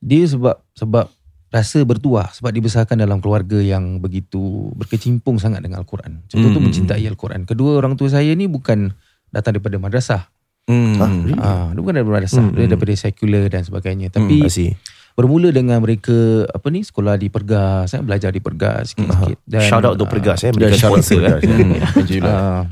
[0.00, 1.08] Dia sebab sebab
[1.54, 6.26] rasa bertuah sebab dibesarkan dalam keluarga yang begitu berkecimpung sangat dengan Al-Quran.
[6.26, 7.46] Contoh tu Mm, mm, mencintai Al-Quran.
[7.46, 8.90] Kedua orang tua saya ni bukan
[9.30, 10.26] datang daripada madrasah.
[10.66, 10.98] Hmm.
[11.38, 12.70] Ah, dia bukan daripada madrasah, Mm, dia mm.
[12.74, 14.10] daripada sekular dan sebagainya.
[14.10, 14.74] Tapi see
[15.14, 19.86] bermula dengan mereka apa ni sekolah di Pergas, saya belajar di Pergas sikit-sikit dan Shout
[19.86, 22.18] out to ah, Pergas eh Mereka sponsor eh Pergas.
[22.26, 22.62] Ah,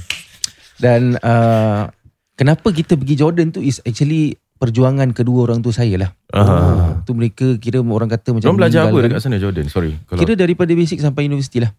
[0.83, 1.87] dan uh,
[2.35, 6.11] kenapa kita pergi Jordan tu is actually perjuangan kedua orang tua saya lah.
[6.31, 9.67] Ah, tu mereka kira orang kata macam Diorang belajar apa dekat sana Jordan?
[9.67, 9.99] Sorry.
[10.07, 11.75] Kalau Kira daripada basic sampai universiti lah.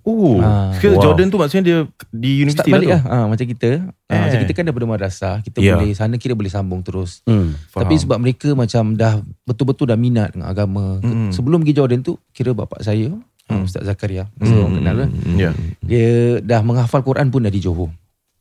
[0.00, 0.72] Oh, Ah.
[0.72, 1.02] so Wow.
[1.02, 3.12] Jordan tu maksudnya dia di Start universiti balik lah lah tu.
[3.14, 4.20] ha, Macam kita ha, Eh.
[4.22, 5.74] Macam kita kan daripada madrasah Kita Ya.
[5.74, 7.52] boleh Sana kira boleh sambung terus Hmm.
[7.66, 7.82] Faham.
[7.82, 11.28] Tapi sebab mereka macam dah Betul-betul dah minat dengan agama Mm.
[11.30, 13.12] Sebelum pergi Jordan tu Kira bapak saya
[13.44, 13.62] mm.
[13.62, 14.48] Ustaz Zakaria Hmm.
[14.54, 15.50] Orang kenal lah Ya.
[15.80, 16.08] Dia
[16.40, 17.92] dah menghafal Quran pun dari Johor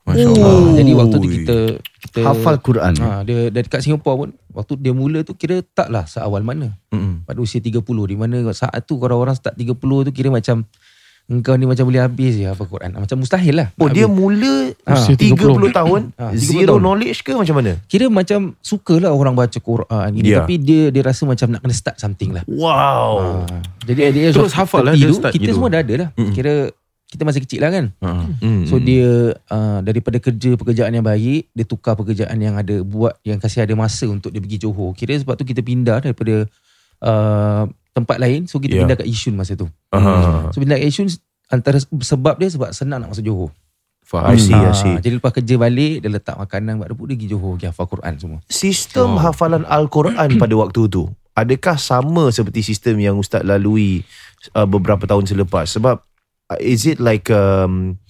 [0.03, 0.31] Masya Oh.
[0.31, 0.55] Allah.
[0.63, 1.57] ha, Jadi waktu tu kita,
[1.99, 2.93] kita Hafal Quran.
[2.97, 7.27] ha, Dia dari dekat Singapura pun Waktu dia mula tu Kira taklah seawal mana Mm-mm.
[7.27, 10.63] Pada usia 30 Di mana saat tu Kalau orang start 30 tu Kira macam
[11.27, 14.15] Engkau ni macam boleh habis je Hafal Quran Macam mustahil lah Oh dia habis.
[14.15, 14.55] mula
[14.95, 15.35] Usia 30
[15.69, 16.79] tahun Ah, 30 Zero tahun.
[16.79, 17.71] knowledge ke macam mana?
[17.83, 20.39] Kira macam Sukalah orang baca Quran gini, Ya.
[20.39, 24.55] Tapi dia dia rasa macam Nak kena start something lah Wow Ah, Jadi age Terus
[24.55, 25.53] hafal lah 30 dia tu, start Kita gitu.
[25.53, 26.31] semua dah ada lah Mm-mm.
[26.31, 26.53] Kira
[27.05, 28.09] Kita masih kecil lah kan Ha.
[28.39, 28.63] Hmm.
[28.63, 29.09] So dia
[29.45, 33.75] uh, Daripada kerja Pekerjaan yang baik Dia tukar pekerjaan yang ada Buat Yang kasih ada
[33.75, 36.47] masa Untuk dia pergi Johor Kira sebab tu kita pindah Daripada
[37.01, 37.63] uh,
[37.97, 38.81] Tempat lain So kita Ya.
[38.83, 40.53] pindah kat Yishun masa tu Aha.
[40.53, 41.09] So pindah kat Yishun
[41.47, 43.49] Antara sebab dia Sebab senang nak masuk Johor
[44.03, 44.31] Faham.
[44.31, 44.93] I see, I Ah, see.
[44.95, 48.39] Jadi lepas kerja balik Dia letak makanan Buat dia pergi Johor Pergi hafal Quran semua
[48.45, 54.01] Sistem hafalan Al-Quran pada waktu tu Adakah sama seperti sistem yang Ustaz lalui
[54.53, 55.69] uh, beberapa tahun selepas?
[55.69, 56.01] Sebab
[56.47, 58.01] uh, is it like um,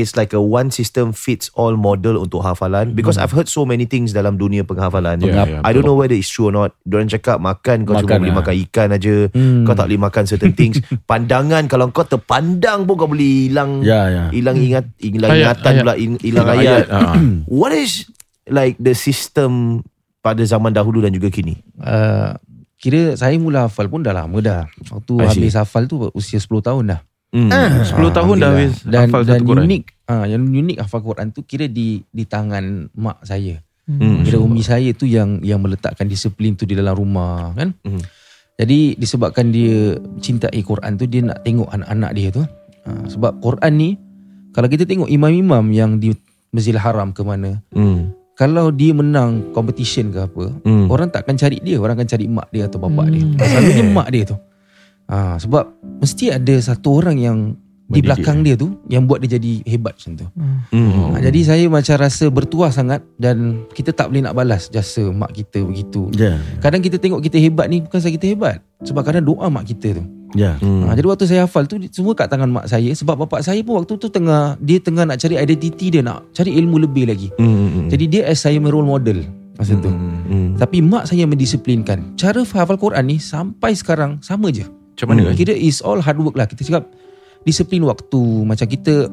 [0.00, 2.92] it's like a one system fits all model untuk hafalan?
[2.92, 5.20] Because I've heard so many things dalam dunia penghafalan.
[5.20, 6.72] Ya, ya, I don't know whether it's true or not.
[6.82, 8.38] Diorang cakap makan kau cuma Makan boleh lah.
[8.40, 9.14] makan ikan aja.
[9.30, 9.62] Hmm.
[9.62, 10.80] Kau tak boleh makan certain things.
[11.10, 14.24] Pandangan kalau kau terpandang pun kau boleh hilang Ya, ya.
[14.30, 15.82] hilang ingat hilang Ayat, ingatan ayat.
[15.82, 16.64] pula hil- hilang ayat.
[16.64, 17.14] ayat, ah.
[17.60, 18.08] What is
[18.46, 19.84] like the system
[20.18, 21.60] pada zaman dahulu dan juga kini?
[21.78, 22.34] uh,
[22.76, 26.84] Kira saya mula hafal pun dah lama dah Waktu habis hafal tu Usia 10 tahun
[26.88, 27.46] dah Hmm.
[27.46, 29.64] 10 tahun dah habis dan, hafal dan satu Quran.
[29.64, 33.62] unik ah yang unik hafal Quran tu kira di di tangan mak saya.
[33.86, 34.22] Hmm.
[34.22, 37.70] Kira umi saya tu yang yang meletakkan disiplin tu di dalam rumah kan.
[37.82, 38.02] Hmm.
[38.54, 42.42] Jadi disebabkan dia cintai Quran tu dia nak tengok anak-anak dia tu.
[42.82, 43.90] Ah, sebab Quran ni
[44.50, 46.10] kalau kita tengok imam-imam yang di
[46.50, 48.10] Masjidil Haram ke mana, Hmm.
[48.34, 50.90] kalau dia menang competition ke apa, Hmm.
[50.90, 53.14] orang tak akan cari dia, orang akan cari mak dia atau bapak Hmm.
[53.14, 53.24] dia.
[53.38, 54.36] Selalunya mak dia tu.
[55.10, 57.38] Ha, sebab mesti ada satu orang yang
[57.90, 60.26] di belakang dia tu yang buat dia jadi hebat macam tu.
[60.38, 61.10] Hmm.
[61.10, 65.34] Ha, jadi saya macam rasa bertuah sangat dan kita tak boleh nak balas jasa mak
[65.34, 66.06] kita begitu.
[66.14, 66.38] Ya.
[66.62, 68.56] Kadang kita tengok kita hebat ni bukan sebab kita hebat.
[68.86, 70.06] Sebab kadang doa mak kita tu.
[70.38, 70.54] Ya.
[70.62, 70.86] Hmm.
[70.86, 73.82] Ha, jadi waktu saya hafal tu semua kat tangan mak saya sebab bapak saya pun
[73.82, 77.28] waktu tu tengah dia tengah nak cari identiti dia nak cari ilmu lebih lagi.
[77.42, 77.90] Hmm.
[77.90, 79.26] Jadi dia as saya role model
[79.58, 79.90] masa tu.
[79.90, 80.54] Hmm.
[80.54, 82.14] Tapi mak saya mendisiplinkan.
[82.14, 84.62] Cara hafal Quran ni sampai sekarang sama je.
[85.00, 85.32] Macam mana?
[85.32, 85.36] Hmm.
[85.40, 86.44] Kira is all hard work lah.
[86.44, 86.92] Kita cakap
[87.48, 88.20] disiplin waktu.
[88.44, 89.08] Macam kita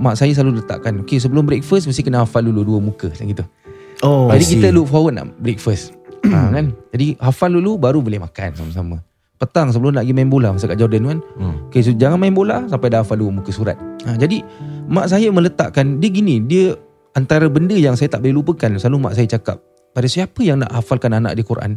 [0.00, 3.44] mak saya selalu letakkan okay sebelum breakfast mesti kena hafal dulu dua muka macam gitu.
[4.00, 5.92] Oh, Jadi kita look forward nak breakfast.
[6.32, 6.72] ha, kan?
[6.96, 8.96] Jadi hafal dulu baru boleh makan sama-sama.
[9.36, 11.18] Petang sebelum nak pergi main bola masa kat Jordan kan.
[11.36, 11.56] Hmm.
[11.68, 13.76] Okay, so jangan main bola sampai dah hafal dua muka surat.
[14.08, 14.40] Ha, jadi
[14.88, 16.72] mak saya meletakkan dia gini, dia
[17.12, 19.60] antara benda yang saya tak boleh lupakan selalu mak saya cakap
[19.92, 21.76] pada siapa yang nak hafalkan anak dia Quran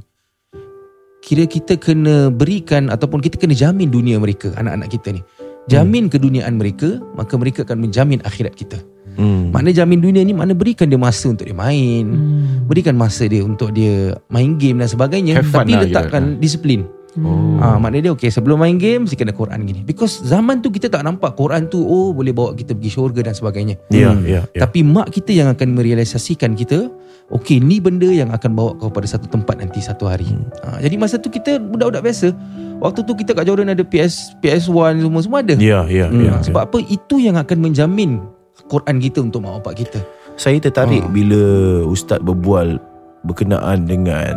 [1.26, 5.22] kira kita kena berikan ataupun kita kena jamin dunia mereka anak-anak kita ni.
[5.66, 8.78] Jamin keduniaan mereka maka mereka akan menjamin akhirat kita.
[9.16, 9.48] Hmm.
[9.48, 12.68] mana jamin dunia ni mana berikan dia masa untuk dia main Hmm.
[12.68, 15.40] berikan masa dia untuk dia main game dan sebagainya.
[15.40, 16.84] Have tapi lah letakkan disiplin
[17.16, 17.56] Oh.
[17.58, 19.82] Ah, maknanya dia okay sebelum main game mesti kena Quran gini.
[19.82, 23.32] Because zaman tu kita tak nampak Quran tu oh boleh bawa kita pergi syurga dan
[23.32, 23.80] sebagainya.
[23.88, 24.62] Ya, ya, ya.
[24.62, 26.92] Tapi mak kita yang akan merealisasikan kita
[27.28, 30.28] okay ni benda yang akan bawa kau pada satu tempat nanti satu hari.
[30.60, 32.36] Ah, jadi masa tu kita budak-budak biasa.
[32.76, 35.56] Waktu tu kita kat Jordan ada PS PS1 semua semua ada.
[35.56, 36.44] Ya, ya, Hmm, ya.
[36.44, 38.20] sebab apa itu yang akan menjamin
[38.68, 40.00] Quran kita untuk mak bapak kita.
[40.36, 41.08] Saya tertarik Ah.
[41.08, 41.42] bila
[41.88, 42.76] ustaz berbual
[43.24, 44.36] berkenaan dengan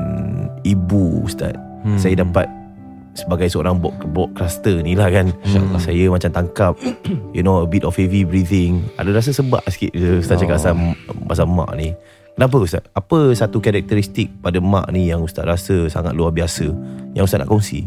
[0.63, 1.59] ibu ustaz.
[1.83, 1.99] Hmm.
[1.99, 2.47] Saya dapat
[3.19, 5.35] sebagai seorang bok broadcaster ni lah kan.
[5.43, 5.81] InsyaAllah.
[5.81, 6.73] Saya macam tangkap
[7.37, 8.87] you know a bit of heavy breathing.
[8.95, 10.75] Ada rasa sebab sikit bila ustaz cakap pasal,
[11.27, 11.91] pasal mak ni.
[12.33, 12.87] Kenapa ustaz?
[12.95, 16.71] Apa satu karakteristik pada mak ni yang ustaz rasa sangat luar biasa
[17.13, 17.83] yang ustaz nak kongsi?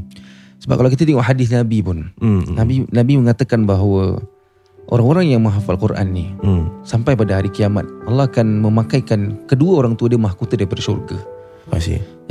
[0.59, 2.43] Sebab kalau kita tengok hadis Nabi pun Hmm.
[2.53, 4.19] Nabi Nabi mengatakan bahawa
[4.91, 6.67] orang-orang yang menghafal Quran ni Hmm.
[6.83, 11.17] sampai pada hari kiamat Allah akan memakaikan kedua orang tua dia mahkota daripada syurga.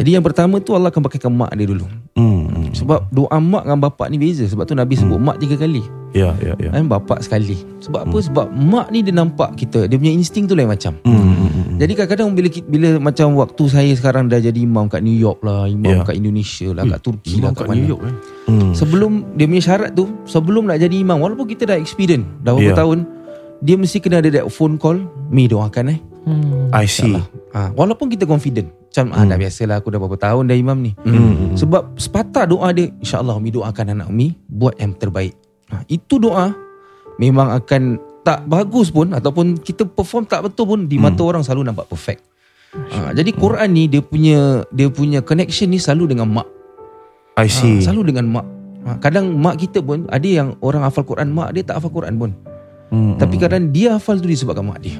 [0.01, 1.85] Jadi yang pertama tu Allah akan pakaikan mak dia dulu.
[2.17, 2.49] Hmm.
[2.49, 2.73] hmm.
[2.73, 4.49] Sebab doa mak dengan bapak ni beza.
[4.49, 5.85] Sebab tu Nabi sebut mak tiga kali.
[6.11, 6.75] Ya, ya, ya.
[6.75, 7.55] Dan bapak sekali.
[7.85, 8.19] Sebab apa?
[8.19, 9.87] Sebab mak ni dia nampak kita.
[9.87, 10.97] Dia punya insting tu lain macam.
[11.05, 11.15] Hmm.
[11.15, 11.77] hmm, hmm.
[11.81, 15.65] Jadi kadang-kadang bila bila macam waktu saya sekarang dah jadi imam kat New York lah,
[15.65, 16.05] imam Ya.
[16.05, 17.77] kat Indonesia lah, kat Turki lah, Imam kat kat mana.
[17.81, 18.15] New York eh.
[18.53, 18.73] Hmm.
[18.77, 22.77] Sebelum dia punya syarat tu, sebelum nak jadi imam, walaupun kita dah experience, dah beberapa
[22.77, 22.81] Ya.
[22.85, 22.99] tahun,
[23.65, 25.01] dia mesti kena ada that phone call,
[25.33, 25.99] mi doakan eh.
[26.21, 26.69] Hmm.
[26.77, 27.17] I see.
[27.57, 30.93] Ha, walaupun kita confident Macam ah, dah biasalah Aku dah berapa tahun dah imam ni
[31.01, 31.57] Hmm.
[31.57, 35.33] Sebab sepatah doa dia InsyaAllah Umi doakan anak Umi Buat yang terbaik
[35.73, 36.53] ha, Itu doa
[37.21, 37.83] memang akan
[38.25, 42.25] tak bagus pun ataupun kita perform tak betul pun di mata orang selalu nampak perfect.
[42.73, 46.49] Ha, jadi Quran ni dia punya dia punya connection ni selalu dengan mak.
[47.37, 47.81] I see.
[47.81, 48.47] Ha, selalu dengan mak.
[48.87, 52.17] Ha, kadang mak kita pun ada yang orang hafal Quran, mak dia tak hafal Quran
[52.17, 52.31] pun.
[52.91, 54.99] Hmm, Tapi kadang dia hafal tu disebabkan mak dia.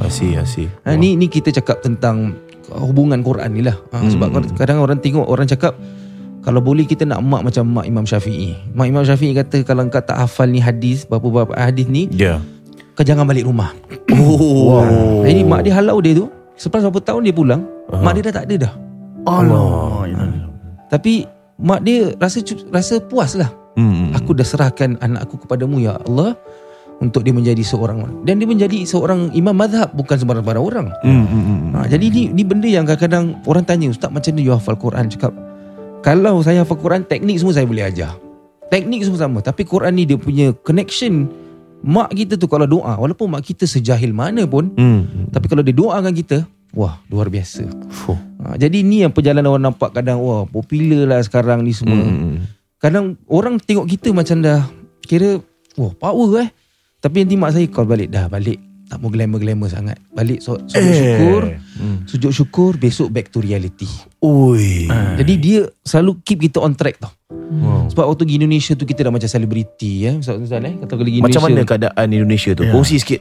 [0.00, 0.68] I see, I see.
[0.88, 2.34] Ha, ni ni kita cakap tentang
[2.72, 3.76] hubungan Quran ni lah.
[3.92, 5.76] Ha, sebab kadang orang tengok orang cakap
[6.40, 8.56] kalau boleh kita nak mak macam mak Imam Syafi'i.
[8.72, 12.40] Mak Imam Syafi'i kata kalau kau tak hafal ni hadis, berapa-berapa hadis ni, Ya.
[12.96, 13.76] kau jangan balik rumah.
[14.10, 14.82] Oh.
[14.82, 15.22] Wow.
[15.24, 16.26] Jadi mak dia halau dia tu,
[16.58, 18.02] selepas berapa tahun dia pulang, uh-huh.
[18.02, 18.72] mak dia dah tak ada dah.
[19.24, 20.08] Allah.
[20.90, 21.24] Tapi
[21.60, 23.48] mak dia rasa rasa puas lah.
[23.78, 24.10] Hmm.
[24.18, 26.34] Aku dah serahkan anak aku kepadamu ya Allah
[27.00, 30.86] untuk dia menjadi seorang dan dia menjadi seorang imam madhab bukan sembarang-barang orang.
[31.00, 31.58] Hmm, hmm, hmm.
[31.72, 35.08] Ha, jadi ni ni benda yang kadang-kadang orang tanya ustaz macam mana you hafal Quran
[35.08, 35.32] cakap
[36.04, 38.12] kalau saya hafal Quran teknik semua saya boleh ajar.
[38.68, 41.26] Teknik semua sama tapi Quran ni dia punya connection
[41.80, 45.26] mak kita tu kalau doa walaupun mak kita sejahil mana pun Hmm, hmm.
[45.32, 46.44] tapi kalau dia doakan kita
[46.76, 47.64] wah luar biasa.
[47.88, 48.20] Fuh.
[48.44, 51.96] Ha, jadi ni yang perjalanan orang nampak kadang wah popular lah sekarang ni semua.
[51.96, 52.44] Hmm.
[52.76, 54.68] Kadang orang tengok kita macam dah
[55.04, 55.40] kira
[55.80, 56.48] wah power eh.
[57.00, 58.60] Tapi nanti mak saya call balik dah balik.
[58.90, 60.02] Tak mau glamour-glamour sangat.
[60.10, 60.98] Balik so, sujud Eh.
[60.98, 61.42] syukur.
[61.78, 61.98] Hmm.
[62.04, 63.86] Sujud syukur besok back to reality.
[64.18, 64.90] Oi.
[65.16, 67.14] Jadi dia selalu keep kita on track tau.
[67.30, 67.86] Wow.
[67.90, 70.18] Sebab waktu pergi Indonesia tu kita dah macam selebriti eh.
[70.18, 71.38] Ustaz Ustaz eh kata pergi Indonesia.
[71.38, 72.62] Macam mana keadaan Indonesia tu?
[72.66, 73.20] Kongsi sikit.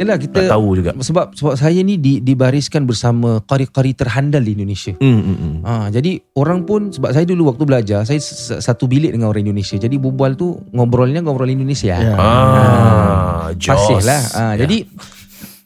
[0.00, 0.90] Yalah kita Nak tahu juga.
[0.96, 4.96] sebab sebab saya ni di, dibariskan bersama qari-qari terhandal di Indonesia.
[4.96, 5.54] Hmm, hmm, hmm.
[5.60, 8.16] Ha, jadi orang pun sebab saya dulu waktu belajar saya
[8.58, 9.76] satu bilik dengan orang Indonesia.
[9.76, 12.00] Jadi berbual tu ngobrolnya ngobrol Indonesia.
[12.00, 12.16] Ya.
[12.16, 13.76] Ah, Jos.
[13.76, 14.22] Fasih lah.
[14.32, 14.88] Ha, Jadi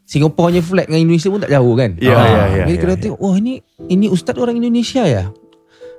[0.05, 1.91] Singapore punya flag dengan Indonesia pun tak jauh kan.
[1.99, 3.01] Ya, Ha, ya, ya, Jadi ya, kita ya.
[3.01, 3.55] tengok wah ini
[3.87, 5.25] ini ustaz orang Indonesia ya.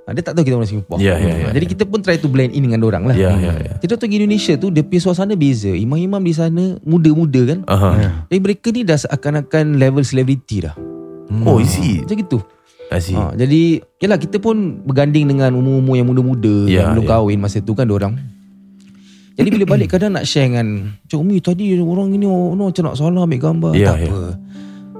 [0.05, 1.01] Ha, dia tak tahu kita orang Singapore.
[1.01, 3.17] Ya, ya, ya, Jadi kita pun try to blend in dengan orang lah.
[3.17, 3.73] Ya, ya, ya.
[3.81, 5.73] Kita tu pergi Indonesia tu dia punya suasana beza.
[5.73, 7.59] Imam-imam di sana muda-muda kan.
[7.65, 7.89] Aha.
[8.29, 10.77] Jadi mereka ni dah seakan-akan level selebriti dah.
[11.41, 12.05] Oh, is it?
[12.05, 12.37] Macam gitu.
[12.85, 13.01] I.
[13.01, 17.09] Ha, jadi yalah kita pun berganding dengan umur-umur yang muda-muda Ya, yang belum ya.
[17.17, 18.13] kahwin masa tu kan orang.
[19.35, 22.95] Jadi bila balik kadang nak share dengan Cik Umi tadi orang ini no, macam nak
[22.95, 24.07] salah ambil gambar Ya, tak ya.
[24.07, 24.21] apa.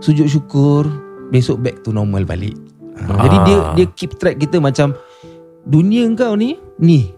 [0.02, 0.90] Sujud syukur
[1.30, 2.58] besok back to normal balik.
[2.96, 3.28] Ha.
[3.28, 4.96] Jadi dia dia keep track kita macam
[5.64, 7.12] dunia kau ni ni.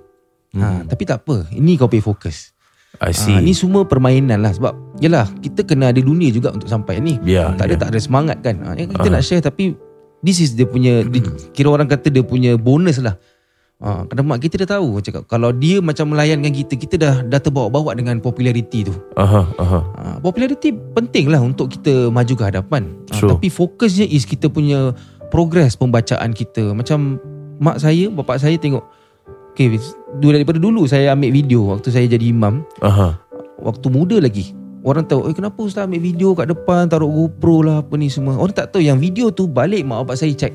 [0.57, 1.45] Ha, tapi tak apa.
[1.53, 2.55] Ini kau pay fokus.
[2.97, 3.35] I see.
[3.35, 7.21] Ha, ni semua permainan lah sebab yalah kita kena ada dunia juga untuk sampai ni.
[7.21, 7.81] Ya, tak ada ya.
[7.85, 8.57] tak ada semangat kan.
[8.65, 9.13] Ha, kita Ah.
[9.13, 9.77] nak share tapi
[10.25, 11.21] this is dia punya di,
[11.53, 13.13] kira orang kata dia punya bonus lah.
[13.77, 17.37] Ha, kerana mak kita dah tahu cakap kalau dia macam melayankan kita kita dah dah
[17.37, 18.95] terbawa-bawa dengan populariti tu.
[19.13, 19.79] Aha, aha.
[19.93, 22.89] Ha, populariti penting lah untuk kita maju ke hadapan.
[23.13, 23.37] Ha, True.
[23.37, 26.71] tapi fokusnya is kita punya progress pembacaan kita.
[26.71, 27.19] Macam
[27.57, 28.85] mak saya, bapak saya tengok
[29.51, 29.73] Okay,
[30.21, 33.17] daripada dulu saya ambil video waktu saya jadi imam Aha.
[33.57, 34.53] waktu muda lagi
[34.85, 38.37] Orang tahu Eh kenapa Ustaz ambil video kat depan Taruh GoPro lah Apa ni semua
[38.37, 40.53] Orang tak tahu yang video tu Balik mak bapak saya check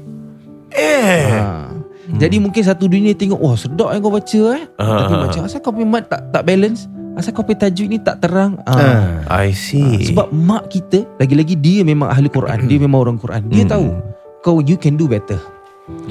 [0.70, 1.26] Eh.
[1.26, 1.74] ha.
[2.14, 5.58] Jadi mungkin satu dunia tengok Wah sedap yang kau baca eh Ah, Tapi macam Asal
[5.58, 9.18] kau punya mat tak, tak balance Asal kau punya tajuk ni tak terang ha.
[9.42, 9.98] I see.
[10.06, 13.72] Sebab mak kita Lagi-lagi dia memang ahli Quran Dia memang orang Quran Dia Hmm.
[13.74, 13.86] tahu
[14.42, 15.38] Kau you can do better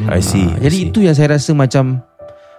[0.08, 0.44] I see.
[0.44, 0.56] ha.
[0.56, 0.88] I Jadi see.
[0.88, 2.00] itu yang saya rasa macam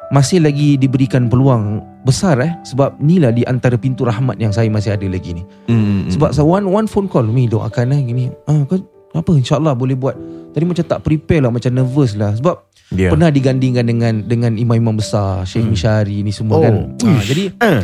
[0.09, 4.69] Masih lagi diberikan peluang Besar eh Sebab ni lah di antara pintu rahmat Yang saya
[4.69, 8.01] masih ada lagi ni Hmm, hmm, sebab so one one phone call Mi doakan eh
[8.03, 8.77] gini ah, kau,
[9.11, 10.17] Apa insyaAllah boleh buat
[10.53, 13.09] Tadi macam tak prepare lah Macam nervous lah Sebab Ya.
[13.09, 15.73] Pernah digandingkan dengan Dengan imam-imam besar Syekh hmm.
[15.73, 16.63] Mishari ni semua Oh.
[16.63, 17.81] kan ah, Jadi Eh.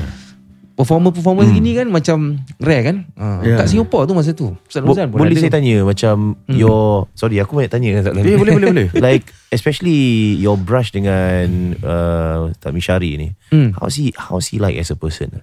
[0.78, 1.54] Performer-performer hmm.
[1.54, 2.18] gini kan Macam
[2.62, 3.58] rare kan ah, Ya.
[3.58, 5.42] Kat Singapore tu masa tu Ustaz Bo- pun boleh ada.
[5.42, 6.54] saya tanya macam Hmm.
[6.54, 8.14] your sorry aku banyak tanya kan.
[8.16, 8.86] Eh, boleh, boleh, boleh.
[9.04, 9.98] like especially
[10.38, 13.28] your brush dengan uh, Tak Mishari ni.
[13.50, 13.74] Hmm.
[13.74, 15.42] How's he how's he like as a person?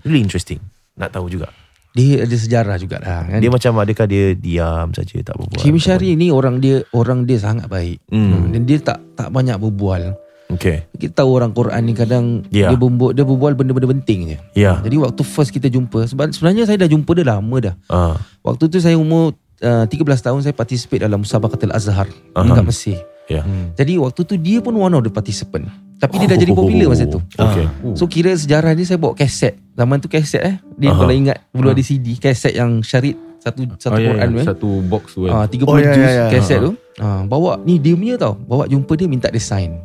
[0.00, 0.62] Really interesting.
[0.94, 1.50] Nak tahu juga.
[1.94, 5.62] Dia ada sejarah jugalah kan Dia macam adakah dia diam saja tak berbual?
[5.62, 8.50] Syekh Mishari ni orang dia Orang dia sangat baik Hmm.
[8.50, 10.84] Dan dia tak tak banyak berbual Okay.
[10.92, 12.68] Kita tahu orang Quran ni kadang Ya.
[12.68, 14.38] dia berbual, dia berbual benda-benda penting je.
[14.54, 14.78] Ya.
[14.78, 17.74] Jadi waktu first kita jumpa sebab sebenarnya saya dah jumpa dia lama dah.
[17.86, 18.14] Ah.
[18.42, 22.44] Waktu tu saya umur uh, 13 tahun saya participate dalam Musabaqatul Azhar Aha.
[22.44, 22.98] dekat Mesir.
[23.24, 23.40] Ya.
[23.72, 25.64] Jadi waktu tu dia pun one of the participant.
[25.96, 27.24] Tapi dia dah jadi popular masa tu.
[27.32, 27.64] Okay.
[27.96, 29.56] So kira sejarah ni saya bawa kaset.
[29.72, 30.56] Zaman tu kaset eh.
[30.76, 31.00] Dia Aha.
[31.00, 34.36] kalau ingat dulu ada CD kaset yang syarit satu satu Oh, ya, Quran ya, tu
[34.36, 34.46] eh.
[34.46, 35.56] Satu box tu Ah, kan.
[35.56, 36.24] 30 Oh, ya, juz ya, ya.
[36.28, 36.70] kaset tu.
[36.96, 38.36] Ah, bawa ni dia punya tau.
[38.36, 39.80] Bawa jumpa dia minta dia sign.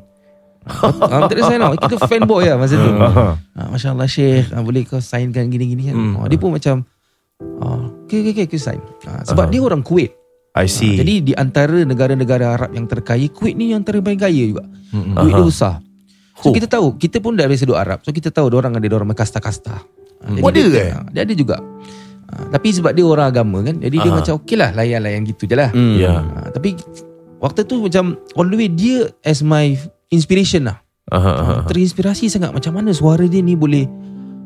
[0.72, 1.74] Ah, minta dia sign tau.
[1.76, 2.90] Kita fanboy lah masa tu.
[3.56, 6.14] Ah, Masya Allah Syekh ah, Boleh kau signkan gini-gini kan Hmm.
[6.16, 6.88] ah, Dia pun macam
[7.60, 9.52] ah, Okay okay okay aku sign ah, Sebab Aha.
[9.52, 10.16] dia orang Kuwait
[10.54, 10.96] I see.
[10.96, 15.12] ah, Jadi di antara negara-negara Arab yang terkaya Kuwait ni yang paling kaya juga Mm-mm.
[15.14, 15.48] Kuwait dia Aha.
[15.48, 15.76] besar
[16.36, 16.54] So Huh.
[16.54, 19.76] kita tahu Kita pun dari sudut Arab So kita tahu orang ada orang kasta-kasta
[20.20, 20.92] Ah, jadi Oh, ada dia, eh?
[20.94, 21.60] ah, Dia ada juga
[22.26, 24.16] Ah, Tapi sebab dia orang agama kan Jadi dia Ah.
[24.16, 26.00] macam okey lah Layan-layan gitu je lah Hmm.
[26.00, 26.16] Ya.
[26.16, 26.80] Ah, Tapi
[27.38, 29.76] Waktu tu macam All the way dia As my
[30.10, 30.78] inspiration lah
[31.10, 31.54] Aha, aha.
[31.58, 33.90] Ah, Terinspirasi sangat Macam mana suara dia ni boleh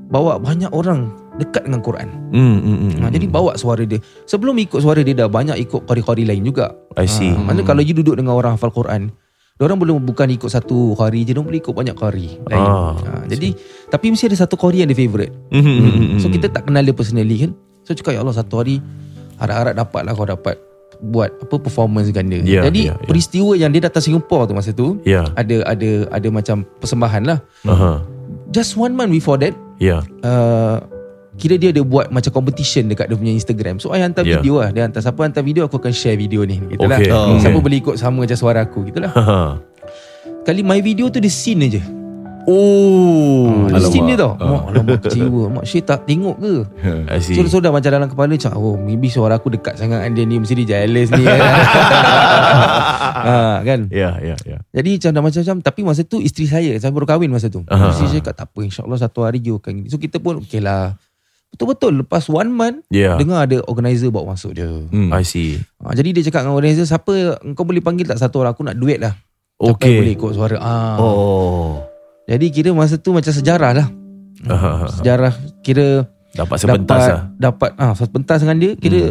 [0.08, 2.94] Bawa banyak orang Dekat dengan Quran Hmm, hmm, hmm.
[3.04, 4.02] Ha, jadi bawa suara dia.
[4.26, 6.74] Sebelum ikut suara dia dah banyak ikut qari-qari lain juga.
[6.98, 7.30] I see.
[7.30, 9.14] Ha, mana kalau you duduk dengan orang hafal Quran,
[9.62, 12.66] orang belum bukan ikut satu qari je, dia boleh ikut banyak qari lain.
[12.66, 13.54] Ah, ha, jadi
[13.94, 15.30] tapi mesti ada satu qari yang dia favourite.
[15.54, 16.20] Hmm, hmm, hmm, hmm.
[16.26, 17.54] So kita tak kenal dia personally kan.
[17.86, 18.82] So cakap ya Allah satu hari
[19.38, 20.58] harap-harap dapat lah kau dapat
[21.00, 22.38] buat apa performance ganda.
[22.42, 23.06] Ya, jadi ya, ya.
[23.06, 25.26] peristiwa yang dia datang Singapore tu masa tu Ya.
[25.34, 27.40] ada ada ada macam persembahan lah.
[27.64, 28.04] Aha.
[28.50, 30.06] Just one month before that Ya.
[30.22, 30.78] uh,
[31.34, 33.82] kira dia ada buat macam competition dekat dia punya Instagram.
[33.82, 34.38] So I hantar Ya.
[34.38, 34.70] video lah.
[34.70, 37.02] Dia hantar siapa hantar video aku akan share video ni gitu lah.
[37.02, 37.10] Okay.
[37.10, 37.42] Oh.
[37.42, 39.10] Siapa boleh ikut sama macam suara aku gitu lah.
[39.10, 39.58] Haha.
[40.46, 41.82] Kali my video tu dia scene je.
[42.46, 43.66] Oh.
[43.66, 44.32] Dia scene dia tau.
[44.36, 44.50] Ah.
[44.50, 45.42] Mak alamak kecewa.
[45.50, 46.54] Mak Syed tak tengok ke?
[47.24, 47.34] See.
[47.46, 50.36] So, dah macam dalam kepala macam oh maybe suara aku dekat sangat dengan dia ni
[50.38, 51.24] mesti dia jealous ni.
[51.24, 51.32] ha,
[53.66, 53.80] kan?
[53.90, 54.58] Ya, ya, ya.
[54.72, 57.90] Jadi macam dah macam-macam Tapi masa tu isteri saya Saya baru kahwin masa tu Aha.
[57.90, 60.60] Isteri saya cakap tak apa InsyaAllah satu hari you akan gini So kita pun okay
[60.60, 60.94] lah
[61.50, 63.16] Betul-betul Lepas one month Ya.
[63.16, 65.10] Dengar ada organizer bawa masuk je Hmm.
[65.10, 65.56] I see.
[65.80, 68.76] ha, Jadi dia cakap dengan organizer Siapa Kau boleh panggil tak satu orang Aku nak
[68.76, 69.32] duet lah Siapa
[69.64, 69.86] Okay.
[69.88, 70.96] yang boleh ikut suara ah.
[71.00, 71.72] Oh.
[72.26, 73.88] Jadi kira masa tu Macam sejarah lah
[74.46, 74.88] Aha.
[74.96, 77.22] Sejarah Kira Dapat sepentas dapat, lah.
[77.36, 79.02] Dapat ah, Sepentas dengan dia Kira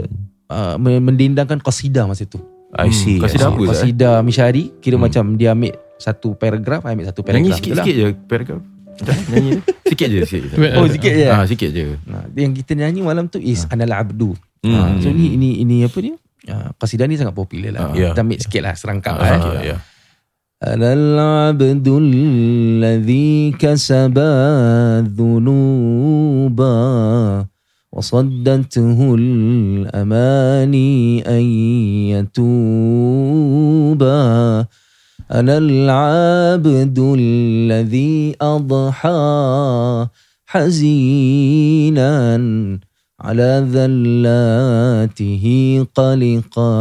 [0.46, 2.40] ah, mendendangkan qasidah masa tu
[2.72, 3.16] I see.
[3.16, 3.36] Hmm, see.
[3.36, 3.70] dah apa Zat?
[3.76, 5.04] Qasidah Mishari Kira Hmm.
[5.04, 7.84] macam dia ambil Satu paragraf I ambil satu paragraf Nyanyi tu lah.
[7.84, 8.60] sikit-sikit je paragraf.
[9.28, 9.50] Nyanyi?
[9.92, 12.00] Sikit je, sikit Oh sikit je Ah, sikit je.
[12.02, 14.32] Nah, yang kita nyanyi malam tu is Anal Abdu.
[14.60, 14.72] Hmm.
[14.72, 16.16] Ha, so ni ini ini apa dia?
[16.42, 17.80] Uh, qasidah ni sangat popular lah.
[17.82, 18.08] Ah, ya.
[18.10, 19.36] Kita ambil sikit lah serangkap Ah, lah.
[19.54, 19.76] ya, ya.
[20.62, 24.18] أنا العبد الذي كسب
[25.02, 26.60] الذنوب
[27.92, 30.92] وصدته الأماني
[31.28, 31.42] أن
[32.14, 34.22] يتوبا
[35.32, 40.06] أنا العبد الذي أضحى
[40.46, 42.36] حزينا
[43.21, 45.45] على ذلاته
[45.89, 46.73] قلقا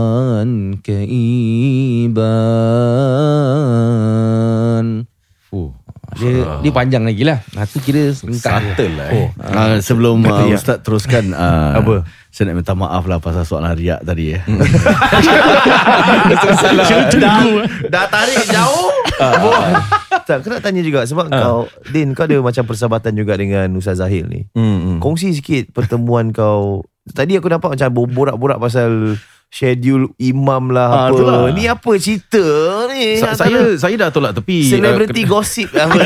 [0.84, 2.36] كئيبا
[5.54, 5.72] Oh.
[6.18, 9.28] dia, dia panjang lagi lah Nah tu kira sengkak Subtle lah eh.
[9.40, 10.58] Uh, sebelum uh, ya.
[10.58, 12.02] Ustaz teruskan uh, Apa?
[12.28, 14.42] Saya nak minta maaf lah Pasal soalan riak tadi eh.
[17.16, 17.40] dah,
[17.88, 18.90] dah tarik jauh.
[20.31, 23.99] tak, aku nak tanya juga sebab kau Din kau ada macam persahabatan juga dengan Ustaz
[23.99, 24.47] Zahil ni.
[24.55, 24.97] Hmm, hmm.
[25.03, 26.87] Kongsi sikit pertemuan kau.
[27.11, 29.19] Tadi aku nampak macam borak-borak pasal
[29.51, 31.13] schedule imam lah Ah, apa.
[31.13, 31.39] itulah.
[31.51, 32.39] Ni apa cerita
[32.87, 33.19] ni?
[33.19, 34.63] Sa- saya saya dah tolak tepi.
[34.65, 35.99] celebrity uh, gossip apa?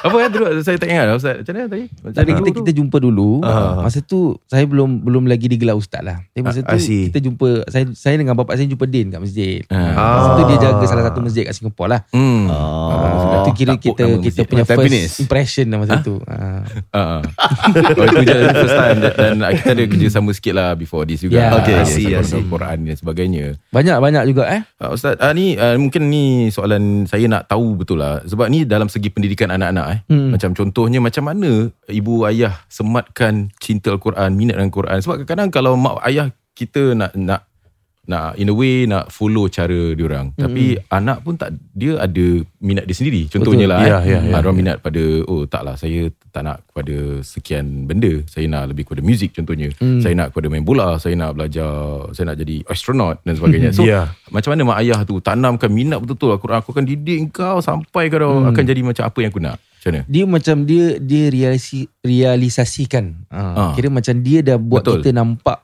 [0.00, 1.36] apa ya dulu saya tak ingat lah Ustaz.
[1.38, 1.84] Macam mana tadi?
[1.92, 2.58] Macam mana kita dulu?
[2.58, 3.30] kita jumpa dulu.
[3.42, 3.84] Ah.
[3.84, 6.24] Masa tu saya belum belum lagi digelar ustaz lah.
[6.26, 7.02] Tapi masa I tu see.
[7.06, 9.60] kita jumpa saya saya dengan bapak saya jumpa Din kat masjid.
[9.68, 9.92] Ah.
[9.92, 12.00] Masa tu dia jaga salah satu masjid kat Singapore lah.
[12.10, 12.48] Hmm.
[12.48, 15.12] Ah, itu kira Takut kita kita punya Tampines.
[15.12, 16.16] first impression lah masa tu.
[16.24, 16.64] Ah.
[16.90, 17.20] Ah, ah.
[17.92, 21.20] oh, itu je first time dan, dan kita ada kerja sama sikit lah before this
[21.20, 21.36] juga.
[21.38, 21.58] Yeah.
[21.58, 22.48] Okay, I Ah, see, I pasal see.
[22.62, 23.44] Quran dan sebagainya.
[23.74, 24.62] Banyak-banyak juga eh.
[24.78, 28.22] Uh, Ustaz, uh, ni uh, mungkin ni soalan saya nak tahu betul lah.
[28.22, 29.98] Sebab ni dalam segi pendidikan anak-anak eh.
[30.08, 30.30] Hmm.
[30.30, 34.98] Macam contohnya macam mana ibu ayah sematkan cinta Al-Quran, minat dengan Quran.
[35.02, 37.51] Sebab kadang-kadang kalau mak ayah kita nak nak
[38.02, 40.34] nak in a way nak follow cara diorang.
[40.34, 40.42] Hmm.
[40.42, 42.26] Tapi anak pun tak dia ada
[42.58, 43.30] minat dia sendiri.
[43.30, 43.78] Contohnya Betul.
[43.78, 44.02] lah Ya, eh.
[44.02, 48.10] ya, ya, Ah, Diorang minat pada oh taklah saya tak nak kepada sekian benda.
[48.26, 49.70] Saya nak lebih kepada muzik contohnya.
[49.78, 50.02] Hmm.
[50.02, 51.70] Saya nak kepada main bola, saya nak belajar,
[52.10, 53.70] saya nak jadi astronaut dan sebagainya.
[53.78, 54.10] So Ya.
[54.28, 58.18] macam mana mak ayah tu tanamkan minat betul-betul Al-Quran aku akan didik kau sampai kau
[58.18, 58.50] hmm.
[58.50, 59.56] akan jadi macam apa yang aku nak.
[59.78, 60.02] Macam mana?
[60.06, 63.28] Dia macam dia dia realisi, realisasikan.
[63.28, 63.72] Ah, Ah.
[63.74, 65.02] Kira macam dia dah buat Betul.
[65.02, 65.58] kita nampak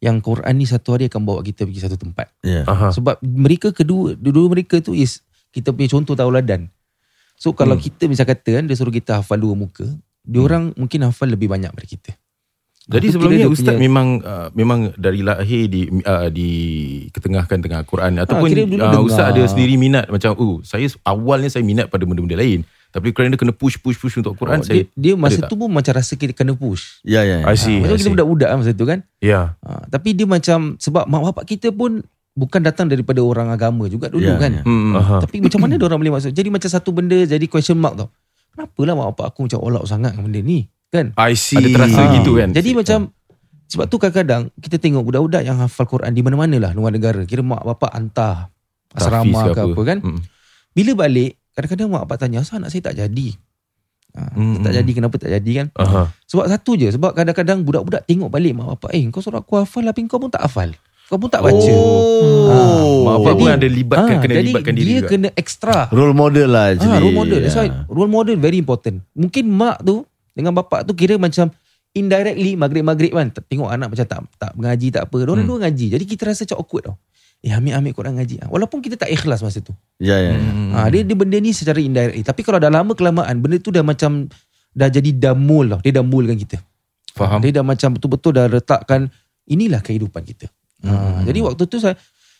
[0.00, 2.32] yang Quran ni satu hari akan bawa kita pergi satu tempat.
[2.40, 2.64] yeah.
[2.64, 2.88] Aha.
[2.90, 6.72] Sebab mereka kedua dua mereka tu is kita punya contoh tauladan.
[7.36, 7.84] So kalau Hmm.
[7.84, 9.84] kita misal kata kan dia suruh kita hafal dua muka,
[10.20, 12.12] dia orang mungkin hafal lebih banyak daripada kita.
[12.90, 16.50] Jadi Itu sebelum ni ustaz punya- memang uh, memang dari lahir di uh, di
[17.12, 19.04] ketengahkan tengah Quran ataupun kira dulu uh, dengar.
[19.04, 23.34] ustaz ada sendiri minat macam oh saya awalnya saya minat pada benda-benda lain tapi kerana
[23.34, 25.48] kena push push push untuk Quran Oh, saya dia, dia masa tak?
[25.48, 26.98] tu pun macam rasa kita kena push.
[27.02, 27.40] Ya ya.
[27.40, 27.54] I ya.
[27.54, 27.78] see.
[27.78, 28.98] Macam I kita budak-budak kan masa tu kan.
[29.18, 29.54] Ya.
[29.60, 34.06] Ha, tapi dia macam sebab mak bapak kita pun bukan datang daripada orang agama juga
[34.06, 34.50] dulu Ya, kan.
[34.52, 34.62] ya.
[34.62, 34.92] Hmm.
[34.92, 35.16] Aha.
[35.20, 36.30] Tapi macam mana dia orang boleh masuk?
[36.30, 38.08] Jadi macam satu benda jadi question mark tau.
[38.50, 40.58] Kenapalah mak bapak aku macam all out sangat dengan benda ni?
[40.90, 41.14] Kan?
[41.14, 41.54] I see.
[41.54, 42.10] Ada terasa Ah.
[42.12, 42.50] gitu kan.
[42.50, 42.98] Jadi macam
[43.66, 47.22] sebab tu kadang-kadang kita tengok budak-budak yang hafal Quran di mana-mana lah luar negara.
[47.22, 48.50] Kira mak bapak hantar
[48.90, 49.98] asrama ke apa, kan.
[50.02, 50.20] Hmm.
[50.70, 53.28] Bila balik kadang-kadang mak bapak tanya asal anak saya tak jadi.
[54.10, 55.66] Ha, mm tak jadi kenapa tak jadi kan?
[55.78, 56.02] Aha.
[56.26, 59.82] Sebab satu je sebab kadang-kadang budak-budak tengok balik mak bapak, eh kau suruh aku hafal
[59.82, 60.74] tapi kau pun tak hafal.
[61.06, 61.72] Kau pun tak baca.
[61.74, 63.02] Oh.
[63.02, 65.08] Mak bapak Jadi- pun ada libatkan Ah, kena jadi libatkan diri dia juga.
[65.10, 65.76] kena extra.
[65.90, 66.90] Role model lah actually.
[66.90, 67.38] Ah, role model.
[67.40, 67.86] That's why Yeah.
[67.86, 68.96] role model very important.
[69.12, 71.50] Mungkin mak tu dengan bapak tu kira macam
[71.90, 75.16] indirectly maghrib-maghrib kan tengok anak macam tak tak mengaji tak apa.
[75.20, 75.50] Diorang Hmm.
[75.50, 75.86] dua ngaji.
[75.90, 76.96] Jadi kita rasa macam awkward tau.
[77.40, 78.36] Eh ambil-ambil Quran ngaji.
[78.44, 79.72] Ah, Walaupun kita tak ikhlas masa tu.
[79.96, 80.36] Ya ya.
[80.36, 80.76] Hmm.
[80.76, 82.20] Ah, dia, dia benda ni secara indirectly.
[82.20, 84.28] Tapi kalau dah lama kelamaan benda tu dah macam
[84.76, 85.80] dah jadi damul tau.
[85.80, 86.60] Dia dah mulkan kita.
[87.16, 87.40] Faham.
[87.40, 89.08] Dia dah macam betul-betul dah letakkan
[89.48, 90.52] inilah kehidupan kita.
[90.80, 91.96] Ha, jadi waktu tu saya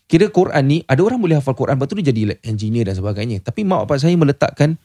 [0.08, 2.96] kira Quran ni ada orang boleh hafal Quran lepas tu dia jadi like engineer dan
[2.96, 3.40] sebagainya.
[3.40, 4.76] Tapi mak bapak saya meletakkan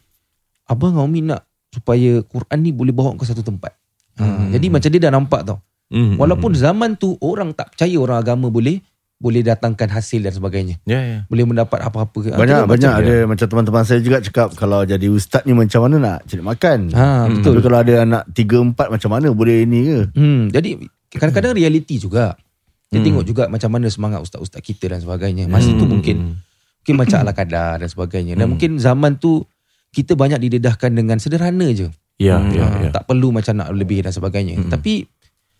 [0.68, 3.76] abang Umi nak supaya Quran ni boleh bawa ke satu tempat.
[4.16, 5.60] Ha, Jadi macam dia dah nampak tau.
[5.92, 6.16] Hmm.
[6.16, 8.80] Walaupun zaman tu orang tak percaya orang agama boleh
[9.16, 10.76] boleh datangkan hasil dan sebagainya.
[10.84, 11.18] Ya ya.
[11.26, 12.36] Boleh mendapat apa-apa.
[12.36, 15.88] Banyak Kita banyak macam- ada macam teman-teman saya juga cakap kalau jadi ustaz ni macam
[15.88, 16.80] mana nak cari makan.
[16.92, 17.52] Ha, betul.
[17.54, 20.00] Tapi kalau ada anak 3 4 macam mana boleh ni ke?
[20.14, 20.70] Hmm, jadi
[21.10, 22.36] kadang-kadang reality juga.
[22.86, 25.48] Dia tengok juga macam mana semangat ustaz-ustaz kita dan sebagainya.
[25.48, 26.36] Masa tu mungkin
[26.78, 28.36] mungkin macam ala kadar dan sebagainya.
[28.36, 29.44] Dan mungkin zaman tu
[29.90, 31.88] kita banyak didedahkan dengan sederhana je.
[32.16, 32.90] Ya ya Ah, ya.
[32.92, 34.60] Tak perlu macam nak lebih dan sebagainya.
[34.70, 35.04] Tapi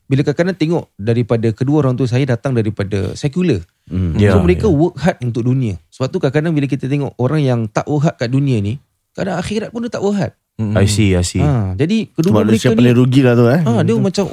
[0.06, 3.62] bila kadang-kadang tengok daripada kedua orang tu saya datang daripada sekular.
[3.90, 4.14] Hmm.
[4.18, 4.74] Ya, so mereka ya.
[4.74, 5.82] work hard untuk dunia.
[5.90, 8.78] Sebab tu kadang-kadang bila kita tengok orang yang tak work hard kat dunia ni,
[9.18, 10.34] kadang akhirat pun dia tak work hard.
[10.56, 11.44] I see, I see.
[11.44, 13.62] Ha, jadi kedua Sebab mereka siapa ni paling rugi lah tu eh.
[13.68, 14.26] Ah, dia macam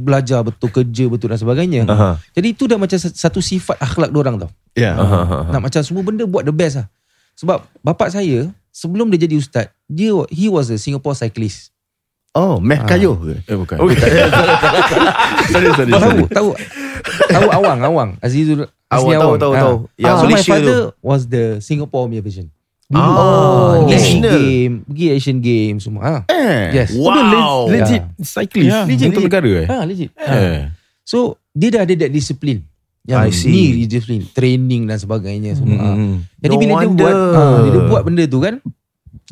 [0.00, 1.82] belajar betul, kerja betul dan sebagainya.
[1.86, 2.18] Aha.
[2.34, 4.50] Jadi itu dah macam satu sifat akhlak orang tau.
[4.74, 4.98] Ya.
[5.52, 6.86] Nak macam semua benda buat the best lah.
[7.38, 11.70] Sebab bapak saya sebelum dia jadi ustaz, dia he was a Singapore cyclist.
[12.30, 13.34] Oh, meh kayu ke?
[13.44, 13.76] Eh bukan.
[15.52, 15.92] sorry, sorry.
[15.92, 16.48] Tahu, tahu.
[17.26, 18.10] Tahu awang, awang.
[18.20, 19.60] Azizul Awang, tahu, tahu, Ah.
[19.60, 19.74] tahu.
[19.96, 22.46] Yang Ah, so my father was the Singapore punya version.
[22.90, 24.34] Oh, Pergi Asian national.
[24.34, 26.02] game, pergi Asian game semua.
[26.02, 26.14] Ha.
[26.26, 26.62] Eh.
[26.74, 26.90] Yes.
[26.92, 27.66] Wow.
[27.66, 28.66] Legit cyclist.
[28.66, 29.66] Ya, Legit untuk negara eh.
[29.66, 30.10] Ha, legit.
[30.12, 30.26] Ha.
[30.26, 30.60] Eh.
[31.02, 32.66] So dia dah ada that discipline.
[33.00, 33.50] Yang I see.
[33.50, 35.78] ni discipline, training dan sebagainya semua.
[35.78, 35.90] Ha.
[35.94, 36.26] Hmm.
[36.36, 36.98] Jadi No bila dia wonder.
[37.00, 38.54] buat ha, bila dia buat benda tu kan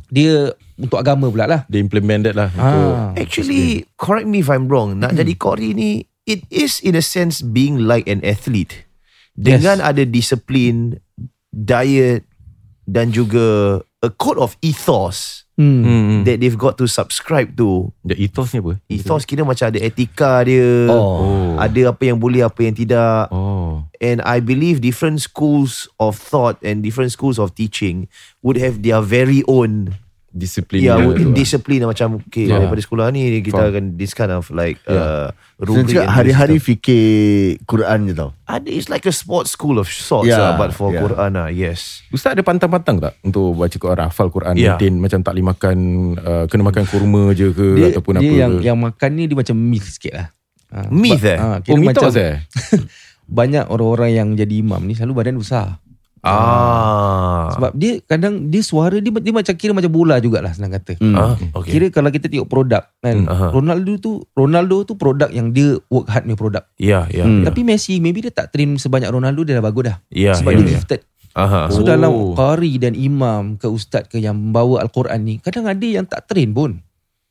[0.08, 0.34] dia
[0.78, 1.60] untuk agama pula lah.
[1.66, 3.18] Dia implement that lah untuk Ha.
[3.18, 5.02] Actually, correct me if I'm wrong.
[5.02, 8.86] Nak jadi Qori ni, it is in a sense being like an athlete.
[9.34, 10.98] Dengan ada disiplin,
[11.50, 12.26] diet
[12.86, 15.82] dan juga a code of ethos Hmm.
[15.82, 16.22] hmm.
[16.22, 17.90] that they've got to subscribe to.
[18.06, 18.78] The ethos ni apa?
[18.86, 20.86] Ethos kira macam ada etika dia.
[20.86, 21.58] Oh.
[21.58, 23.26] Ada apa yang boleh, apa yang tidak.
[23.34, 23.82] Oh.
[23.98, 28.06] And I believe different schools of thought and different schools of teaching
[28.38, 29.98] would have their very own
[30.38, 31.34] Disiplin yeah, dia tu lah.
[31.34, 32.62] discipline macam okay, Yeah.
[32.62, 33.70] daripada sekolah ni kita Faham.
[33.74, 35.28] akan this kind of like Yeah.
[35.58, 37.04] uh, cakap and hari-hari fikir
[37.66, 38.30] Quran je tau.
[38.46, 41.02] ada it's like a sports school of sorts Yeah, lah, but for yeah.
[41.02, 42.06] Quran lah, yes.
[42.08, 44.78] Ustaz ada pantang-pantang tak untuk baca Quran, hafal Quran, Ya.
[44.78, 45.76] maintain macam tak boleh makan,
[46.16, 48.62] uh, kena makan kurma je ke Dia, ataupun dia apa yang ke?
[48.62, 50.26] yang makan ni dia macam myth sikit lah.
[50.68, 51.38] Ha, Myth eh?
[51.40, 52.36] Ha, oh, mitos macam eh?
[53.40, 55.80] banyak orang-orang yang jadi imam ni selalu badan besar.
[56.28, 57.44] Ah.
[57.50, 60.96] Sebab dia kadang dia suara dia, dia macam kira macam bola jugalah senang kata.
[60.96, 61.14] Hmm.
[61.14, 61.74] ah, okay.
[61.74, 63.46] Kira kalau kita tengok produk kan Hmm, aha.
[63.50, 66.64] Ronaldo tu Ronaldo tu produk yang dia work hard punya produk.
[66.76, 67.24] Ya, ya.
[67.24, 67.42] Hmm.
[67.42, 69.96] Tapi Messi maybe dia tak train sebanyak Ronaldo dia dah bagus dah.
[70.08, 70.72] Ya, Sebab ya, dia ya.
[70.76, 71.00] gifted.
[71.34, 71.60] Aha.
[71.68, 71.86] So Oh.
[71.86, 76.26] dalam qari dan imam ke ustaz ke yang membawa al-Quran ni kadang ada yang tak
[76.26, 76.82] train pun.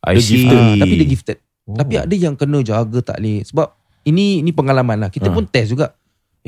[0.02, 0.48] I see.
[0.48, 1.38] Ah, tapi dia gifted.
[1.64, 1.76] Oh.
[1.76, 3.68] Tapi ada yang kena jaga tak boleh sebab
[4.04, 5.10] ini ini pengalaman lah.
[5.10, 5.36] Kita Ah.
[5.36, 5.92] pun test juga.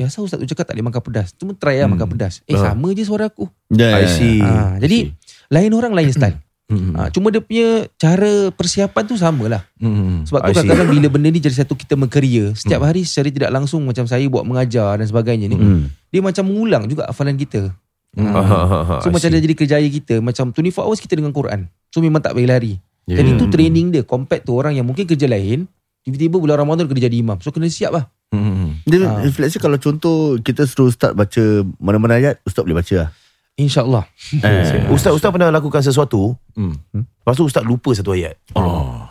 [0.00, 1.28] Ya asal ustaz tu cakap tak boleh makan pedas.
[1.34, 1.94] Cuma try lah Hmm.
[1.94, 2.40] makan pedas.
[2.46, 2.72] Eh Ah.
[2.72, 3.44] sama je suara aku.
[3.68, 4.08] Ya, I ya, ya.
[4.08, 4.38] see.
[4.40, 5.12] Ah, jadi
[5.46, 6.40] lain orang lain style.
[6.66, 6.94] Hmm.
[6.94, 9.62] Ah, cuma dia punya cara persiapan tu sama lah.
[9.76, 10.24] Hmm.
[10.24, 10.56] Sebab I tu see.
[10.62, 12.54] kadang-kadang bila benda ni jadi satu kita mengkeria.
[12.54, 15.54] Setiap hari secara tidak langsung macam saya buat mengajar dan sebagainya ni.
[15.54, 15.82] Hmm.
[16.08, 17.74] Dia macam mengulang juga hafalan kita.
[18.10, 18.26] Hmm.
[18.26, 19.34] Aha, aha, aha, So I macam see.
[19.36, 22.74] dia jadi kerjaya kita Macam 24 hours kita dengan Quran So memang tak boleh lari
[23.06, 23.16] Yeah.
[23.16, 25.70] Jadi itu training dia Compared tu orang yang mungkin kerja lain
[26.00, 28.59] Tiba-tiba bulan Ramadan kena jadi imam So kena siap lah Hmm.
[28.90, 29.22] Dia, Ah.
[29.22, 31.42] let's say kalau contoh kita suruh ustaz baca
[31.76, 33.08] mana-mana ayat, ustaz boleh baca lah.
[33.52, 34.04] InsyaAllah
[34.36, 34.88] Eh.
[34.94, 36.74] Ustaz-ustaz pernah lakukan sesuatu, Hmm.
[36.92, 38.34] lepas tu ustaz lupa satu ayat.
[38.52, 39.04] Oh.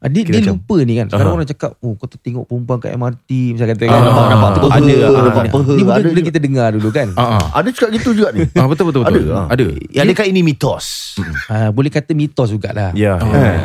[0.00, 1.36] Ah, Dia, Kira dia macam- lupa ni kan Sekarang Aha.
[1.38, 4.48] orang cakap Oh kau tu tengok perempuan kat MRT Macam kata Ah, kan nampak- nampak
[4.48, 6.20] Ah, peha, Ada nampak ah, peha, Ni benda juga.
[6.24, 7.44] kita dengar dulu kan Ah, ah.
[7.54, 8.44] Ada cakap gitu juga ni.
[8.50, 9.24] Ah, betul betul betul.
[9.24, 9.46] Ada, ah.
[9.46, 9.64] Ada.
[9.88, 11.16] Ya, adakah ini mitos?
[11.46, 13.16] ah, Boleh kata mitos jugalah Ya.
[13.16, 13.56] Eh.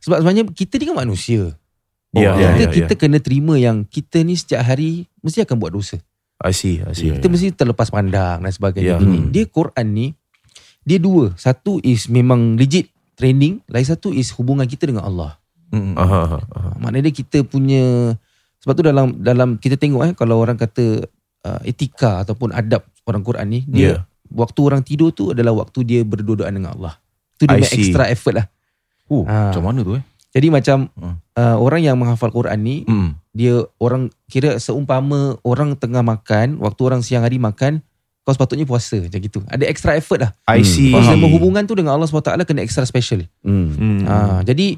[0.00, 1.42] Sebab sebenarnya kita ni kan manusia
[2.10, 2.98] Ya, Oh, ya, kita, ya, kita ya.
[2.98, 6.00] kena terima yang Kita ni setiap hari Mesti akan buat dosa
[6.38, 7.10] I see, I see.
[7.10, 7.18] Ya.
[7.18, 8.94] Kita mesti terlepas pandang dan sebagainya.
[8.94, 8.96] Ya.
[8.96, 9.28] Ini Hmm.
[9.28, 10.06] Dia Quran ni
[10.80, 11.34] dia dua.
[11.34, 15.34] Satu is memang legit training, lain satu is hubungan kita dengan Allah.
[15.68, 15.98] Hmm.
[15.98, 16.70] Aha, aha, aha.
[16.78, 18.14] Maknanya dia kita punya
[18.56, 21.10] sebab tu dalam dalam kita tengok eh kalau orang kata
[21.42, 23.96] uh, etika ataupun adab orang Quran ni dia Ya.
[24.30, 27.02] waktu orang tidur tu adalah waktu dia berdua-duaan dengan Allah.
[27.34, 28.46] Tu dia extra effort lah.
[29.06, 29.50] Oh, Ah.
[29.50, 30.04] macam mana tu eh?
[30.28, 31.16] Jadi macam Hmm.
[31.34, 33.16] uh, orang yang menghafal Quran ni Hmm.
[33.32, 37.80] dia orang kira seumpama orang tengah makan, waktu orang siang hari makan,
[38.22, 39.40] kau sepatutnya puasa macam gitu.
[39.48, 40.30] Ada extra effort lah.
[40.44, 40.92] I see.
[40.92, 43.24] Kau selama hubungan tu dengan Allah SWT kena extra special.
[43.40, 43.72] Hmm.
[43.72, 44.00] Hmm.
[44.04, 44.14] Ha,
[44.44, 44.76] jadi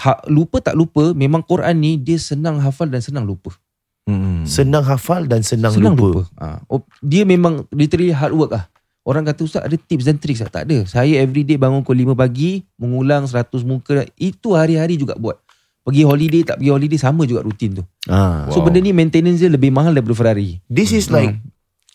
[0.00, 3.52] ha, lupa tak lupa memang Quran ni dia senang hafal dan senang lupa.
[4.08, 4.48] Hmm.
[4.48, 6.24] Senang hafal dan senang, senang lupa.
[6.24, 6.40] lupa.
[6.40, 8.64] Ha, oh, dia memang literally hard work lah.
[9.10, 10.54] Orang kata Ustaz ada tips dan tricks tak?
[10.54, 10.86] Tak ada.
[10.86, 14.06] Saya everyday bangun pukul 5 pagi, mengulang 100 muka.
[14.14, 15.42] Itu hari-hari juga buat.
[15.82, 17.84] Pergi holiday tak pergi holiday sama juga rutin tu.
[18.06, 18.46] Ah.
[18.46, 18.70] So Wow.
[18.70, 20.62] benda ni maintenance dia lebih mahal daripada Ferrari.
[20.70, 21.34] This is like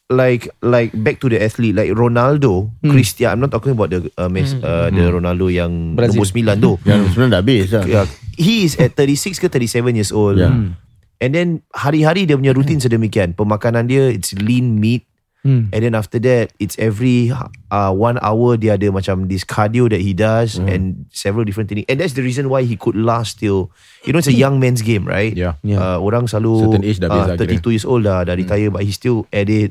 [0.06, 2.92] like like back to the athlete like Ronaldo, Hmm.
[2.92, 3.34] Cristiano.
[3.34, 6.20] I'm not talking about the uh, Messi, uh, the Ronaldo yang Brazil.
[6.20, 6.72] nombor 9 tu.
[6.84, 7.86] Yang sebenarnya dah habis lah.
[7.88, 8.06] Yeah.
[8.36, 10.36] He is at 36 ke 37 years old.
[10.36, 10.52] Yeah.
[10.52, 10.76] Hmm.
[11.16, 13.34] And then hari-hari dia punya rutin sedemikian.
[13.34, 15.08] Pemakanan dia it's lean meat.
[15.46, 15.70] Hmm.
[15.70, 17.30] And then after that it's every
[17.70, 21.86] uh, one hour dia ada macam this cardio that he does and several different things.
[21.86, 23.70] And that's the reason why he could last till
[24.02, 25.38] you know it's a young man's game, right?
[25.38, 25.62] Yeah.
[25.62, 25.78] Yeah.
[25.78, 27.62] Uh, orang selalu age dah uh, lah kira.
[27.62, 29.70] 32 years old dah dah retire but he still at it.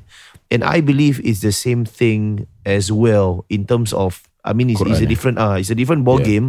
[0.55, 4.79] And I believe it's the same thing as well in terms of I mean it's,
[4.79, 5.11] it's a eh?
[5.11, 6.39] different uh, it's a different ball Yeah.
[6.39, 6.47] game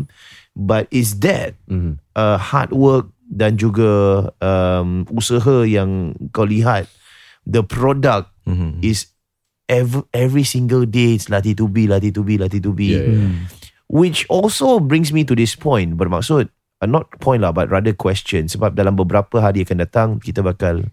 [0.53, 1.97] but is that Mhm.
[2.13, 6.85] uh, hard work dan juga um, usaha yang kau lihat
[7.49, 8.77] the product Hmm.
[8.85, 9.09] is
[9.69, 13.05] every, every single day it's latih to be latih to be latih to be Yeah,
[13.09, 13.31] yeah.
[13.89, 16.49] which also brings me to this point bermaksud
[16.81, 18.45] uh, not point lah but rather question.
[18.49, 20.85] Sebab dalam beberapa hari akan datang kita bakal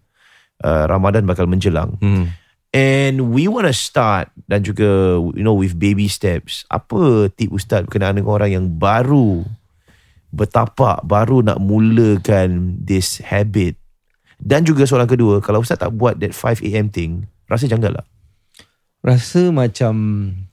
[0.62, 1.98] uh, Ramadan bakal menjelang.
[2.00, 2.32] Hmm.
[2.72, 6.64] and we want to start dan juga you know with baby steps.
[6.72, 9.44] Apa tip ustaz berkenaan dengan orang yang baru
[10.32, 13.76] bertapak baru nak mulakan this habit?
[14.42, 18.06] Dan juga soalan kedua kalau ustaz tak buat that 5am thing rasa janggal lah
[19.02, 19.94] Rasa macam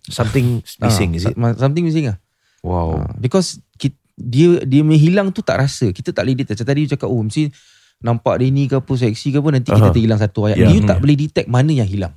[0.09, 2.17] something missing is it Ah, Something missing lah.
[2.65, 3.05] Wow.
[3.05, 5.93] Ah, because kita, dia dia menghilang tu tak rasa.
[5.93, 6.57] Kita tak boleh detect.
[6.57, 7.53] Macam tadi you cakap oh mesti
[8.01, 9.95] nampak dia ni ke apa seksi ke apa nanti kita Aha.
[9.95, 10.57] terhilang satu ayat.
[10.65, 10.73] Yeah.
[10.73, 12.13] You tak boleh detect mana yang hilang.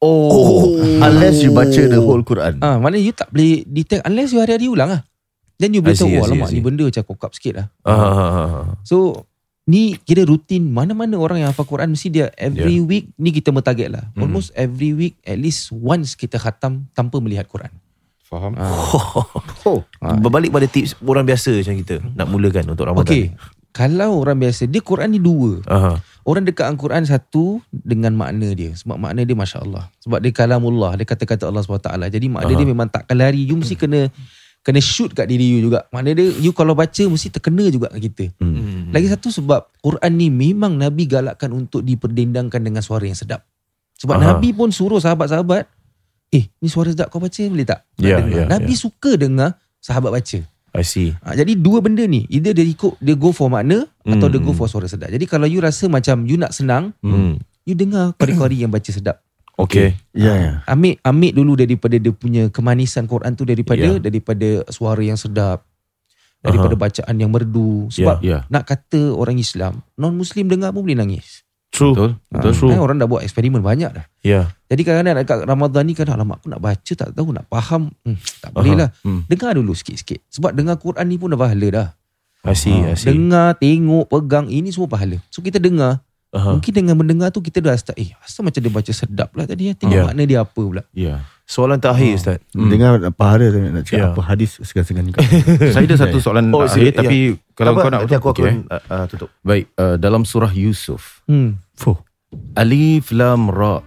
[0.00, 2.62] oh, Unless you baca the whole Quran.
[2.64, 5.02] Ah, mana you tak boleh detect unless you hari-hari ulang lah.
[5.58, 6.56] Then you boleh see, tahu oh alamak see.
[6.56, 7.66] ni benda macam kokap sikit lah.
[7.82, 8.30] Ah, ah, ah,
[8.62, 8.66] ah.
[8.86, 9.26] So
[9.68, 13.92] ni kira rutin mana-mana orang yang hafal Quran mesti dia every week ni kita mentarget
[13.92, 14.08] lah.
[14.16, 14.24] Hmm.
[14.24, 17.70] Almost every week at least once kita khatam tanpa melihat Quran.
[18.24, 18.56] Faham?
[19.68, 19.84] Oh.
[20.00, 23.12] Berbalik pada tips orang biasa macam kita nak mulakan untuk Ramadan.
[23.12, 23.36] Okay.
[23.76, 25.60] Kalau orang biasa dia Quran ni dua.
[25.68, 26.00] Aha.
[26.24, 28.72] Orang dekat Al-Quran satu dengan makna dia.
[28.72, 29.92] Sebab makna dia Masya Allah.
[30.00, 30.96] Sebab dia kalamullah.
[30.96, 31.88] Dia kata-kata Allah SWT.
[32.08, 32.58] Jadi makna Aha.
[32.58, 33.44] dia memang takkan lari.
[33.44, 34.08] You mesti kena
[34.60, 35.88] kena shoot kat diri you juga.
[35.88, 38.24] Makna dia you kalau baca mesti terkena juga kat kita.
[38.38, 38.90] Hmm.
[38.90, 43.44] Lagi satu sebab Quran ni memang Nabi galakkan untuk diperdendangkan dengan suara yang sedap.
[43.96, 44.24] Sebab Aha.
[44.32, 45.66] Nabi pun suruh sahabat-sahabat,
[46.30, 47.82] eh ni suara sedap kau baca boleh tak?
[47.96, 48.36] Nak Ya, dengar.
[48.36, 48.78] ya, Nabi ya.
[48.78, 50.38] suka dengar sahabat baca.
[50.70, 51.10] I see.
[51.18, 54.52] Ha, jadi dua benda ni, either dia ikut dia go for makna atau dia go
[54.52, 54.58] Hmm.
[54.58, 55.08] for suara sedap.
[55.08, 57.40] Jadi kalau you rasa macam you nak senang, Hmm.
[57.64, 59.24] you dengar kori-kori yang baca sedap.
[59.58, 59.98] Okay.
[60.14, 60.52] Ya, ya.
[60.70, 63.98] Ambil ambil dulu daripada dia punya kemanisan Quran tu daripada Ya.
[63.98, 65.66] daripada suara yang sedap.
[66.38, 68.46] Daripada bacaan yang merdu sebab Ya.
[68.46, 71.42] nak kata orang Islam, non muslim dengar pun boleh nangis.
[71.74, 71.92] True.
[71.92, 72.10] Betul?
[72.30, 72.52] Betul.
[72.54, 72.70] True.
[72.70, 74.06] Kan orang dah buat eksperimen banyak dah.
[74.22, 74.54] Yeah.
[74.70, 77.92] Jadi kadang-kadang dekat Ramadan ni kadang alamak aku nak baca tak tahu nak faham.
[78.06, 78.80] Hmm, tak boleh Aha.
[78.86, 78.90] lah.
[79.04, 79.20] Hmm.
[79.28, 80.22] Dengar dulu sikit-sikit.
[80.32, 81.88] Sebab dengar Quran ni pun dah pahala dah.
[82.46, 82.72] I see.
[82.72, 83.10] I see.
[83.12, 85.18] Dengar, tengok, pegang ini semua pahala.
[85.28, 86.00] So kita dengar.
[86.28, 86.52] Aha.
[86.52, 89.72] Mungkin dengan mendengar tu kita dah start eh asal macam dia baca sedap lah tadi.
[89.72, 90.04] Tengok Ya.
[90.04, 90.82] makna dia apa pula.
[90.92, 91.24] Ya.
[91.42, 92.36] Soalan terakhir Ustaz.
[92.52, 92.68] Hmm.
[92.68, 94.12] Dengar pahala tu nak cakap Ya.
[94.12, 95.24] apa hadis segan-segan kau.
[95.72, 97.18] Saya ada satu soalan Oh, akhir sila, tapi
[97.54, 97.80] kalau Apa?
[97.80, 98.56] kau nak nanti aku akan eh.
[98.68, 99.32] uh, uh, tutup.
[99.40, 101.24] Baik, uh, dalam surah Yusuf.
[101.24, 101.56] Hmm.
[101.72, 101.96] Fuh.
[102.54, 103.80] Alif lam ra.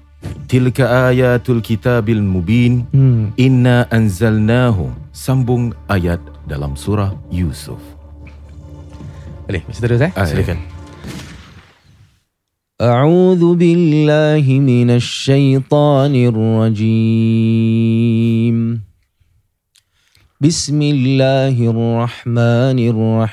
[0.50, 2.90] Tilka ayatul kitabil mubin.
[2.90, 3.38] Hmm.
[3.38, 4.90] Inna anzalnahu.
[5.14, 7.78] Sambung ayat dalam surah Yusuf.
[9.46, 10.10] Boleh, mesti terus eh?
[10.14, 10.58] Ah, Silakan.
[12.82, 16.82] أعوذ بالله من الشيطان الرجيم.
[20.42, 22.80] بسم الله الرحمن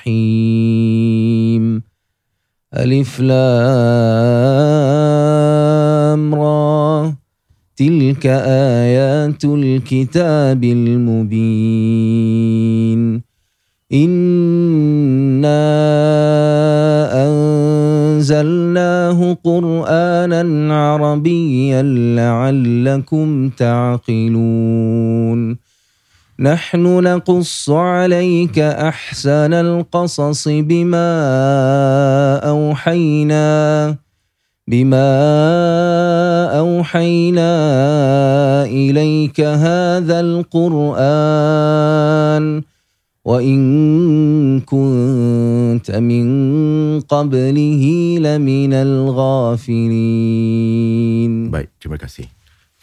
[0.04, 1.82] الرحيم.
[2.76, 3.34] ألف لام
[6.34, 7.14] را.
[7.76, 12.20] تلك آيات الكتاب المبين.
[13.92, 16.27] إنا
[19.34, 21.82] قرآنا عربيا
[22.16, 24.88] لعلكم تعقلون.
[26.40, 31.10] نحن نقص عليك أحسن القصص بما
[32.38, 33.96] أوحينا
[34.68, 35.10] بما
[36.58, 37.50] أوحينا
[38.64, 41.02] إليك هذا القرآن.
[43.28, 43.60] وإن
[44.64, 46.26] كنت من
[47.04, 47.84] قبله
[48.24, 48.72] لمن
[50.18, 52.24] الغافلين Baik, terima kasih.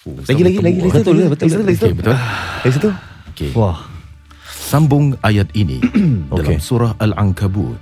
[0.05, 1.33] Oh, Lagi lagi lagi lagi Betul, satu.
[1.33, 1.49] betul, betul.
[1.49, 1.65] satu.
[1.65, 2.13] Okey, betul.
[2.61, 2.89] Lagi satu.
[3.33, 3.49] Okey.
[3.57, 3.89] Wah.
[4.45, 5.81] Sambung ayat ini
[6.29, 6.61] dalam Okey.
[6.61, 7.81] surah Al-Ankabut.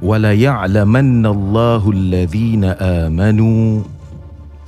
[0.00, 3.64] وَلَا يَعْلَمَنَّ اللَّهُ الَّذِينَ آمَنُوا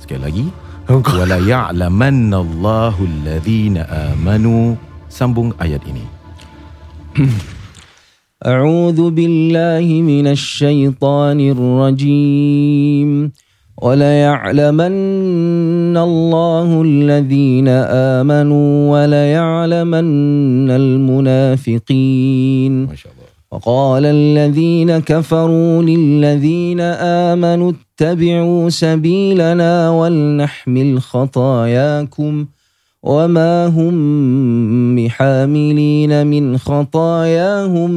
[0.01, 0.45] Sekali lagi.
[0.89, 4.65] وَلَا يَعْلَمَنَّ اللَّهُ الَّذِينَ آمَنُوا
[5.09, 6.18] Sambung ayat ini.
[8.45, 13.31] أعوذ بالله من الشيطان الرجيم.
[13.81, 22.87] وليعلمن الله الذين آمنوا وليعلمن المنافقين.
[22.87, 23.29] Masya Allah.
[23.51, 26.81] وقال الذين كفروا للذين
[27.31, 32.45] آمنوا اتبعوا سبيلنا ولنحمل خطاياكم.
[33.04, 33.94] وما هم
[34.96, 37.90] بحاملين من خطاياهم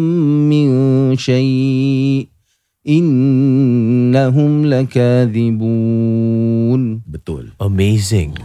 [0.52, 0.68] من
[1.16, 2.28] شيء
[2.88, 4.66] إنهم
[5.68, 7.52] لكاذبون Betul.
[7.60, 8.36] Amazing.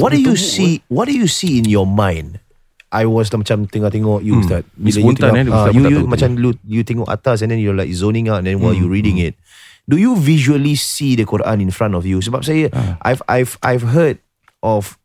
[0.00, 0.80] What do you see?
[0.88, 2.40] What do you see in your mind?
[2.88, 4.44] I was macam tengok-tengok you Hmm.
[4.44, 4.64] Ustaz.
[4.72, 6.08] Dia you spontan, tengok, eh, ah, Ustaz you, pun tak you tahu.
[6.08, 8.88] macam lu, you tengok atas and then you're like zoning out and then while you
[8.88, 9.36] Hmm, reading it.
[9.84, 12.20] Do you visually see the Quran in front of you?
[12.20, 12.96] Sebab saya Ah.
[13.04, 14.20] I've I've I've heard
[14.64, 14.96] of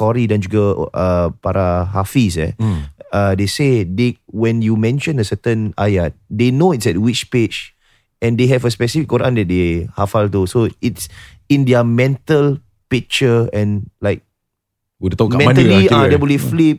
[0.00, 2.56] Qori dan juga uh, para hafiz eh.
[2.56, 2.88] Hmm.
[3.12, 7.28] Uh, they say they when you mention a certain ayat, they know it's at which
[7.28, 7.76] page
[8.24, 10.48] and they have a specific Quran that they hafal tu.
[10.48, 11.12] So it's
[11.52, 14.24] in their mental picture and like
[15.00, 16.10] Oh, dia tahu kat mana mentally lah ah kira.
[16.12, 16.78] dia boleh flip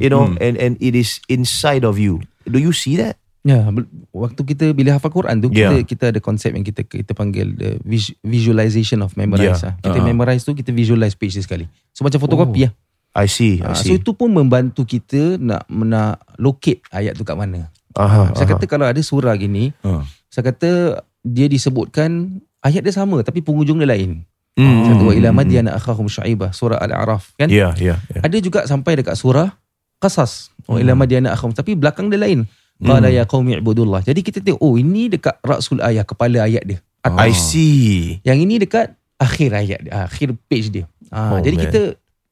[0.00, 0.40] you know Hmm.
[0.44, 3.64] and and it is inside of you do you see that Ya,
[4.12, 5.72] waktu kita bila hafal Quran tu Yeah.
[5.72, 9.72] kita kita ada konsep yang kita kita panggil the vis- visualization of memorize Yeah.
[9.72, 9.74] lah.
[9.80, 10.04] Kita Uh-huh.
[10.06, 11.64] memorize tu kita visualize page dia sekali.
[11.90, 12.72] So macam fotokopi lah.
[13.10, 17.24] i see i Ah, so see itu pun membantu kita nak nak locate ayat tu
[17.24, 17.72] kat mana.
[17.92, 18.52] aha Saya aha.
[18.54, 20.04] kata kalau ada surah gini, Ah.
[20.28, 24.22] saya kata dia disebutkan ayat dia sama tapi penghujung dia lain.
[24.52, 27.48] Hmm, Satu wa hmm, ila hmm, madyana akhahum syuaibah surah al-a'raf kan?
[27.48, 29.56] yeah yeah yeah Ada juga sampai dekat surah
[29.96, 30.48] Qasas.
[30.64, 32.44] Wa ila madyana akhahum tapi belakang dia lain.
[32.80, 32.88] Hmm.
[32.90, 34.00] Qala ya qaumi ibudullah.
[34.00, 36.78] Jadi kita tengok oh ini dekat rasul ayat kepala ayat dia.
[37.00, 37.16] Ah.
[37.24, 40.84] i see Yang ini dekat akhir ayat dia, akhir page dia.
[41.08, 41.64] Ah, Oh, jadi man.
[41.68, 41.80] kita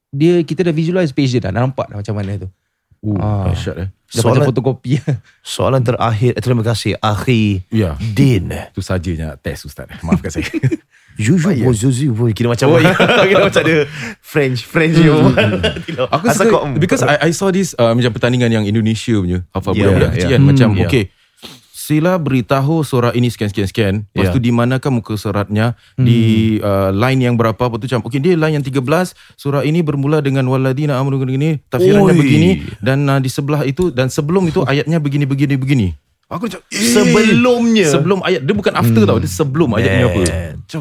[0.09, 2.49] dia kita dah visualize page dia dah, dah nampak dah macam mana tu.
[2.99, 3.46] Oh, Ah.
[3.46, 3.88] dahsyat eh.
[4.09, 4.96] Dah Soalan- fotokopi.
[5.44, 7.92] soalan terakhir eh, terima kasih akhi Ya.
[7.94, 9.84] din Itu sajanya test Ustaz.
[10.01, 10.49] Maafkan saya.
[11.18, 12.94] Juju oh, Zuzu boy kira macam Oh, ya.
[13.26, 13.76] kira macam ada
[14.22, 15.12] French French you
[16.14, 19.90] Aku suka because I, I saw this uh, macam pertandingan yang Indonesia punya hafal Yeah,
[19.90, 20.38] budak-budak yeah, kecil yeah.
[20.38, 20.88] kan macam Hmm, yeah.
[20.88, 21.04] okay
[21.88, 24.36] sila beritahu surah ini sekian sekian sekian lepas Yeah.
[24.36, 25.72] tu di manakah muka suratnya?
[25.96, 26.20] Di
[26.60, 27.56] uh, line yang berapa?
[27.56, 28.84] Lepas tu macam okay dia line yang 13
[29.40, 32.20] surah ini bermula dengan waladina amanu begini tafsirannya Oi.
[32.20, 32.50] begini
[32.84, 35.88] dan uh, di sebelah itu dan sebelum itu ayatnya begini begini begini.
[36.28, 37.88] Aku macam eh, Sebelumnya.
[37.88, 40.20] sebelum ayat dia bukan after tau dia sebelum ayatnya apa.
[40.60, 40.80] Macam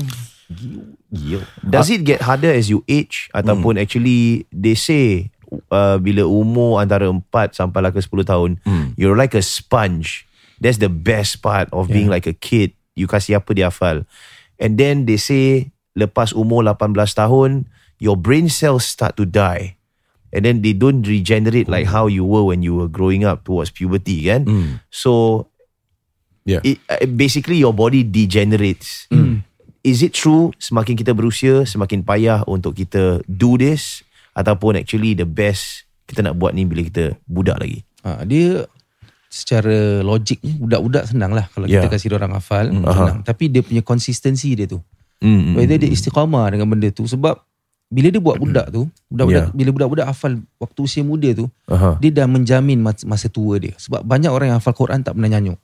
[1.11, 5.27] gila Does it get harder as you age ataupun actually they say
[5.71, 8.95] uh, bila umur antara 4 sampai lah ke 10 tahun Hmm.
[8.95, 10.23] you're like a sponge.
[10.57, 12.73] That's the best part of being like a kid.
[12.97, 14.09] You kasih apa dia hafal.
[14.57, 17.69] And then they say lepas umur 18 tahun
[18.01, 19.77] your brain cells start to die.
[20.33, 23.69] And then they don't regenerate like how you were when you were growing up towards
[23.71, 24.43] puberty kan.
[24.49, 24.71] Hmm.
[24.89, 25.45] So
[26.47, 26.63] Yeah.
[26.63, 29.11] it, uh, basically your body degenerates.
[29.11, 29.43] Hmm.
[29.87, 34.03] Is it true semakin kita berusia semakin payah untuk kita do this
[34.35, 37.87] ataupun actually the best kita nak buat ni bila kita budak lagi?
[38.03, 38.67] Ha, dia
[39.27, 41.83] secara logiknya budak-budak senang lah kalau Yeah.
[41.83, 43.19] kita kasih dia orang hafal Mm, senang.
[43.23, 44.79] Tapi dia punya konsistensi dia tu.
[45.17, 45.55] Hmm.
[45.55, 47.39] Whether dia istiqamah dengan benda tu sebab
[47.87, 49.55] bila dia buat budak tu, budak-budak Yeah.
[49.55, 51.95] bila budak-budak hafal waktu usia muda tu, Aha.
[51.97, 53.71] dia dah menjamin mas- masa tua dia.
[53.77, 55.55] Sebab banyak orang yang hafal Quran tak pernah nyanyuk.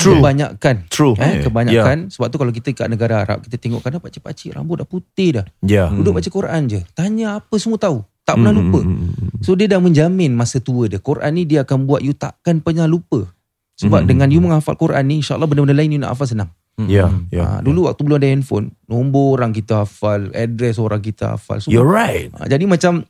[0.00, 0.16] True.
[0.16, 0.76] Kebanyakan.
[0.88, 1.14] True.
[1.14, 2.08] Eh, kebanyakan.
[2.08, 5.44] Sebab tu kalau kita kat negara Arab, kita tengok kadang pakcik-pakcik rambut dah putih dah.
[5.60, 5.92] Yeah.
[5.92, 6.80] Duduk baca Quran je.
[6.90, 8.00] Tanya apa semua tahu.
[8.22, 8.80] Tak pernah Hmm, lupa.
[8.80, 9.40] hmm, hmm, hmm.
[9.40, 10.98] So dia dah menjamin masa tua dia.
[10.98, 13.28] Quran ni dia akan buat you takkan pernah lupa.
[13.76, 14.08] Sebab Hmm.
[14.08, 16.50] dengan you menghafal Quran ni, insyaAllah benda-benda lain you nak hafal senang.
[16.80, 17.60] Yeah, Ha, yeah.
[17.60, 21.60] dulu waktu belum ada handphone, nombor orang kita hafal, address orang kita hafal.
[21.60, 21.72] Semua.
[21.76, 22.32] You're right.
[22.32, 23.04] Ha, jadi macam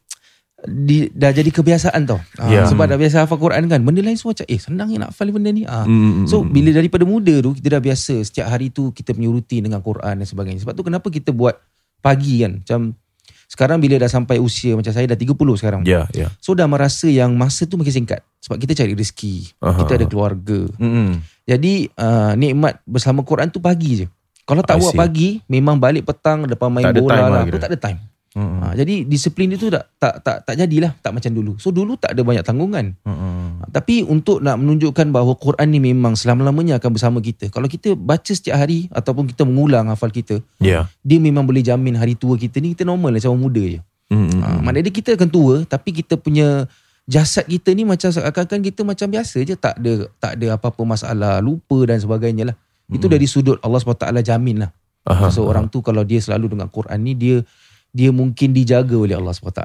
[0.64, 2.20] di, dah jadi kebiasaan tau.
[2.36, 2.66] Ha, Yeah.
[2.66, 3.80] Sebab dah biasa hafal Quran kan.
[3.80, 5.64] Benda lain semua macam eh senang nak hafal benda ni.
[5.64, 5.84] Ha.
[5.84, 9.28] Mm, So mm, bila daripada muda tu kita dah biasa setiap hari tu kita punya
[9.28, 10.60] rutin dengan Quran dan sebagainya.
[10.62, 11.56] Sebab tu kenapa kita buat
[11.98, 12.60] pagi kan.
[12.60, 12.80] Macam
[13.50, 15.82] sekarang bila dah sampai usia macam saya dah 30 sekarang.
[15.82, 16.30] Yeah, yeah.
[16.38, 18.22] So dah merasa yang masa tu makin singkat.
[18.40, 19.58] Sebab kita cari rezeki.
[19.58, 20.70] Aha, Kita ada keluarga.
[20.78, 21.18] Hmm.
[21.42, 24.06] Jadi uh, nikmat bersama Quran tu pagi je.
[24.46, 25.00] Kalau tak I buat see.
[25.02, 27.26] pagi, memang balik petang depan main Tak bola lah.
[27.30, 27.98] lah Apa tak ada time.
[28.30, 28.62] Mm-mm.
[28.62, 31.58] Ha, jadi disiplin itu tak, tak tak tak jadilah tak macam dulu.
[31.58, 32.94] So dulu tak ada banyak tanggungan.
[33.02, 33.58] Mm-mm.
[33.58, 37.50] Ha, tapi untuk nak menunjukkan bahawa Quran ni memang selama-lamanya akan bersama kita.
[37.50, 40.86] Kalau kita baca setiap hari ataupun kita mengulang hafal kita, Ya.
[41.02, 43.80] dia memang boleh jamin hari tua kita ni kita normal macam orang muda je.
[44.14, 44.38] Mm-mm.
[44.46, 46.70] Ha, maknanya kita akan tua tapi kita punya
[47.10, 51.42] jasad kita ni macam seakan-akan kita macam biasa je tak ada tak ada apa-apa masalah
[51.42, 52.56] lupa dan sebagainya lah.
[52.90, 54.70] Itu dari sudut Allah SWT jamin lah.
[55.06, 57.42] Aha, so orang tu kalau dia selalu dengan Quran ni dia
[57.90, 59.62] dia mungkin dijaga oleh Allah SWT.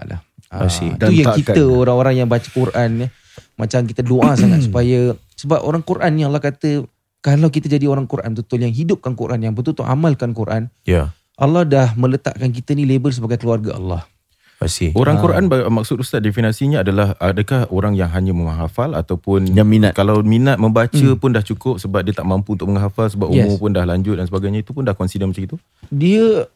[0.68, 0.88] See.
[0.88, 3.08] Itu Dan yang kita orang-orang yang baca Quran ya,
[3.56, 6.88] macam kita doa sangat supaya sebab orang Quran ni Allah kata
[7.20, 11.12] kalau kita jadi orang Quran betul yang hidupkan Quran yang betul-betul amalkan Quran Ya.
[11.36, 14.08] Allah dah meletakkan kita ni label sebagai keluarga Allah.
[14.56, 14.96] I see.
[14.96, 19.92] Orang Quran ba- maksud ustaz definisinya adalah adakah orang yang hanya menghafal ataupun Yang minat.
[19.92, 23.44] kalau minat membaca pun dah cukup sebab dia tak mampu untuk menghafal sebab Yes.
[23.44, 25.56] umur pun dah lanjut dan sebagainya itu pun dah consider macam itu?
[25.90, 26.48] dia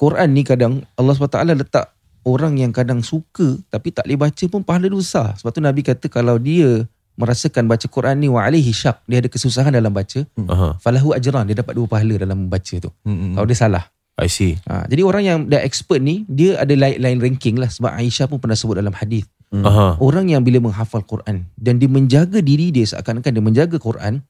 [0.00, 1.92] Quran ni kadang Allah SWT letak
[2.24, 5.36] orang yang kadang suka tapi tak boleh baca pun pahala dia besar.
[5.36, 6.88] Sebab tu Nabi kata kalau dia
[7.20, 10.80] merasakan baca Quran ni wa alaihi syak, dia ada kesusahan dalam baca, Aha.
[10.80, 12.88] falahu ajran, dia dapat dua pahala dalam membaca tu.
[13.04, 13.36] Mm-mm.
[13.36, 13.84] Kalau dia salah.
[14.16, 14.56] I see.
[14.68, 17.68] Ha, jadi orang yang dah expert ni, dia ada lain-lain ranking lah.
[17.72, 19.24] Sebab Aisyah pun pernah sebut dalam hadis.
[19.52, 20.00] Aha.
[20.00, 24.24] Orang yang bila menghafal Quran dan dia menjaga diri dia seakan-akan dia menjaga Quran,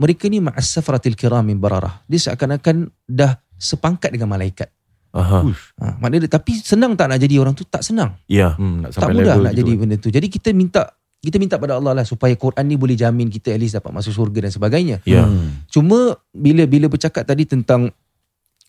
[0.00, 2.02] mereka ni ma'as safaratil kiram min bararah.
[2.10, 4.70] Dia seakan-akan dah sepangkat dengan malaikat.
[5.12, 5.44] Aha.
[5.76, 7.62] Ha, maknanya tapi senang tak nak jadi orang tu?
[7.62, 8.16] Tak senang.
[8.24, 9.60] Ya, hmm, nak tak mudah nak gitu.
[9.60, 10.08] jadi benda tu.
[10.08, 10.88] Jadi kita minta
[11.20, 14.10] kita minta pada Allah lah supaya Quran ni boleh jamin kita at least dapat masuk
[14.10, 14.98] syurga dan sebagainya.
[15.04, 15.22] Ya.
[15.68, 17.92] Cuma bila bila bercakap tadi tentang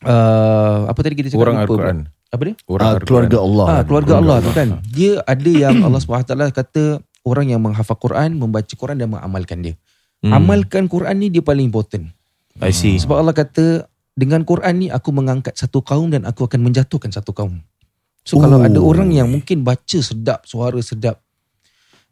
[0.03, 1.97] uh, apa tadi kita cakap Orang lupa Al-Quran.
[2.29, 2.55] Apa dia?
[2.65, 3.07] Orang Ah, Al-Quran.
[3.07, 3.65] keluarga Allah.
[3.65, 4.67] Ah, keluarga Allah tu kan.
[4.85, 6.83] Dia ada yang Allah SWT kata
[7.23, 9.73] orang yang menghafal Quran, membaca Quran dan mengamalkan dia.
[10.19, 10.33] Hmm.
[10.33, 12.09] Amalkan Quran ni dia paling important.
[12.61, 12.95] I see.
[12.95, 17.33] Sebab Allah kata dengan Quran ni aku mengangkat satu kaum dan aku akan menjatuhkan satu
[17.33, 17.61] kaum.
[18.23, 21.19] So kalau ada orang yang mungkin baca sedap, suara sedap.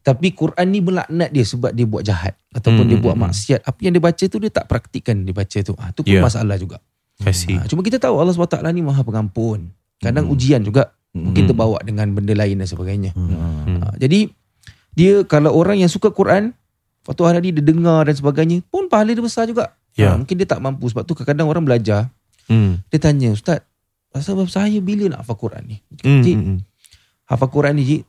[0.01, 3.59] Tapi Quran ni melaknat dia sebab dia buat jahat ataupun Hmm, dia buat hmm, maksiat.
[3.69, 5.77] Apa yang dia baca tu dia tak praktikkan dia baca tu.
[5.77, 6.25] Ah tu pun Yeah.
[6.25, 6.81] masalah juga.
[7.21, 9.69] Ha, cuma kita tahu Allah SWT ni Maha Pengampun.
[10.01, 10.33] Kadang Hmm.
[10.33, 11.37] ujian juga Hmm.
[11.37, 13.13] kita bawa dengan benda lain dan sebagainya.
[13.13, 13.77] Hmm.
[13.77, 14.25] Ha, jadi
[14.97, 16.57] dia kalau orang yang suka Quran,
[17.05, 19.77] waktu hari dia dengar dan sebagainya, pun pahala dia besar juga.
[19.99, 20.15] Ya.
[20.15, 22.07] Ha, mungkin dia tak mampu sebab tu kadang-kadang orang belajar,
[22.47, 22.79] Hmm.
[22.87, 23.63] dia tanya, "Ustaz,
[24.11, 26.23] pasal saya bila nak hafal Quran ni?" Hmm.
[26.23, 26.59] Cik, Hmm.
[27.27, 28.01] hafal Quran ni Cik,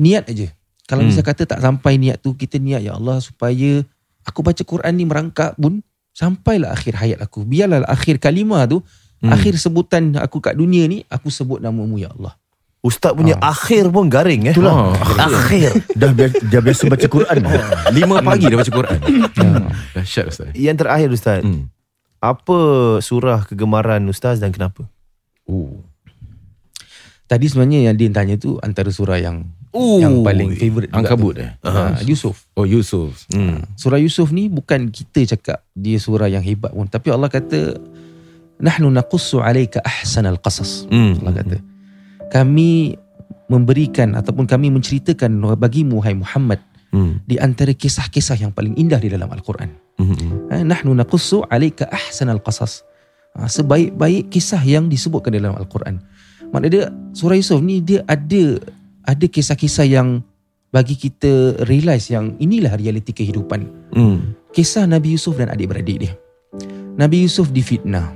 [0.00, 0.48] niat aja.
[0.86, 1.10] Kalau Hmm.
[1.10, 3.82] bisa kata tak sampai niat tu, kita niat ya Allah supaya
[4.22, 5.80] aku baca Quran ni merangkak pun
[6.12, 7.44] sampailah akhir hayat aku.
[7.44, 8.84] Biarlah akhir kalimah tu,
[9.24, 9.32] Hmm.
[9.32, 12.36] akhir sebutan aku kat dunia ni, aku sebut namamu ya Allah.
[12.86, 14.54] Ustaz punya akhir pun garing eh.
[14.54, 14.94] Itulah.
[15.18, 15.74] Akhir.
[15.98, 17.38] Dah biasa, dah biasa baca Quran.
[17.98, 18.98] Lima pagi dah baca Quran.
[19.98, 20.54] Dahsyat Ustaz.
[20.54, 21.40] Yang terakhir Ustaz.
[21.42, 21.66] Hmm.
[22.22, 22.58] Apa
[23.02, 24.86] surah kegemaran Ustaz dan kenapa?
[25.50, 25.82] Oh.
[27.26, 29.42] Tadi sebenarnya yang dia tanya tu antara surah yang
[29.76, 31.52] Oh, yang paling favourite juga Angkabut eh.
[31.60, 32.48] Ha, Yusuf.
[32.56, 33.28] Oh Yusuf.
[33.28, 33.60] Hmm.
[33.76, 37.76] Surah Yusuf ni bukan kita cakap dia surah yang hebat pun tapi Allah kata
[38.56, 40.88] nahnu naqussu alayka ahsanal qasas.
[40.88, 41.20] Hmm.
[41.20, 41.75] Allah kata
[42.32, 42.98] kami
[43.46, 46.58] memberikan ataupun kami menceritakan bagimu hai Muhammad
[46.96, 47.20] Hmm.
[47.26, 49.68] di antara kisah-kisah yang paling indah di dalam Al-Quran.
[50.00, 50.48] Hmm.
[50.48, 52.86] Ha, nahnu naqussu alayka ahsanal qasas.
[53.36, 56.00] Ha, sebaik-baik kisah yang disebutkan dalam Al-Quran.
[56.54, 58.62] Maknanya dia surah Yusuf ni dia ada
[59.04, 60.22] ada kisah-kisah yang
[60.70, 63.66] bagi kita realise yang inilah realiti kehidupan.
[63.92, 64.32] Hmm.
[64.56, 66.14] Kisah Nabi Yusuf dan adik-beradik dia.
[66.96, 68.08] Nabi Yusuf difitnah,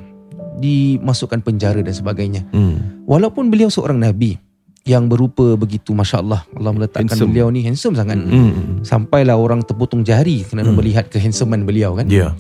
[0.61, 2.45] dimasukkan penjara dan sebagainya.
[2.53, 3.03] Hmm.
[3.05, 4.37] Walaupun beliau seorang nabi
[4.85, 7.33] yang berupa begitu masya-Allah, Allah meletakkan Handsome.
[7.33, 8.17] beliau ni handsome sangat.
[8.17, 8.81] Hmm.
[8.81, 10.77] Sampailah orang terpotong jari kerana Hmm.
[10.77, 12.05] melihat kehandsomean beliau kan.
[12.07, 12.33] Ya.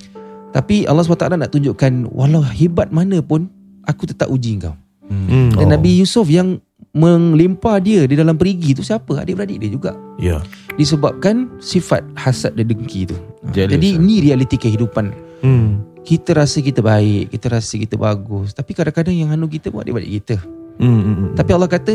[0.50, 3.46] Tapi Allah SWT nak tunjukkan walau hebat mana pun
[3.82, 4.74] aku tetap uji kau.
[5.06, 5.50] Hmm.
[5.52, 6.58] Dan Nabi Yusuf yang
[6.90, 9.22] melempar dia di dalam perigi tu siapa?
[9.22, 9.92] Adik-beradik dia juga.
[10.18, 10.42] Ya.
[10.74, 13.14] Disebabkan sifat hasad dan dengki tu.
[13.52, 13.98] Jealous, Jadi ah.
[14.00, 15.12] ini realiti kehidupan.
[15.40, 15.82] Hmm.
[16.00, 18.56] Kita rasa kita baik, kita rasa kita bagus.
[18.56, 20.36] Tapi kadang-kadang yang anu kita pun adik-beradik kita.
[20.80, 21.00] Hmm.
[21.04, 21.28] Hmm.
[21.36, 21.92] Tapi Allah kata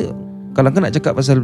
[0.55, 1.43] kalau kau nak cakap pasal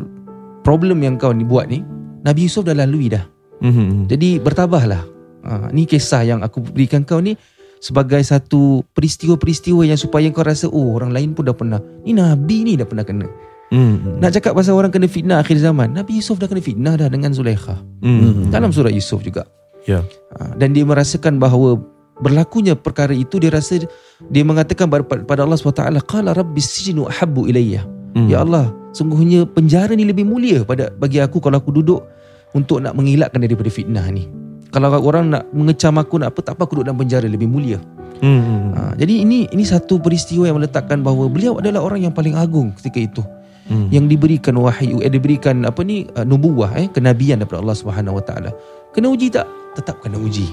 [0.62, 1.82] problem yang kau ni buat ni,
[2.22, 3.26] Nabi Yusuf dah lalui dah.
[3.62, 4.05] Hmm.
[4.05, 5.03] Jadi bertabahlah.
[5.41, 7.34] Ha, ni kisah yang aku berikan kau ni
[7.82, 11.82] sebagai satu peristiwa-peristiwa yang supaya kau rasa oh orang lain pun dah pernah.
[12.05, 13.26] Ni Nabi ni dah pernah kena.
[13.74, 14.22] Hmm.
[14.22, 15.97] Nak cakap pasal orang kena fitnah akhir zaman.
[15.97, 17.82] Nabi Yusuf dah kena fitnah dah dengan Zulaikha.
[18.05, 18.53] Hmm.
[18.53, 19.49] Dalam surah Yusuf juga.
[19.89, 20.05] Ya.
[20.38, 21.82] Ha, dan dia merasakan bahawa
[22.22, 23.82] berlakunya perkara itu dia rasa
[24.30, 27.84] dia mengatakan pada pada Allah SWT qala rabbis sijnu ahabbu ilayya.
[28.13, 28.30] Hmm.
[28.30, 32.05] Ya Allah, sungguhnya penjara ni lebih mulia pada bagi aku kalau aku duduk
[32.53, 34.30] untuk nak mengelakkan daripada fitnah ni.
[34.72, 37.82] Kalau orang nak mengecam aku nak apa tak apa aku duduk dalam penjara lebih mulia.
[38.22, 38.72] Hmm.
[38.78, 42.72] Ha, jadi ini ini satu peristiwa yang meletakkan bahawa beliau adalah orang yang paling agung
[42.78, 43.24] ketika itu.
[43.72, 43.88] Hmm.
[43.89, 48.24] Yang diberikan wahyu, eh, diberikan apa ni uh, nubuah eh kenabian daripada Allah Subhanahu Wa
[48.26, 48.51] Taala.
[48.91, 49.47] Kena uji tak?
[49.80, 50.51] Tetap kena uji.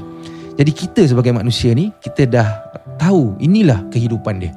[0.59, 2.48] Jadi kita sebagai manusia ni kita dah
[2.98, 4.52] tahu inilah kehidupan dia.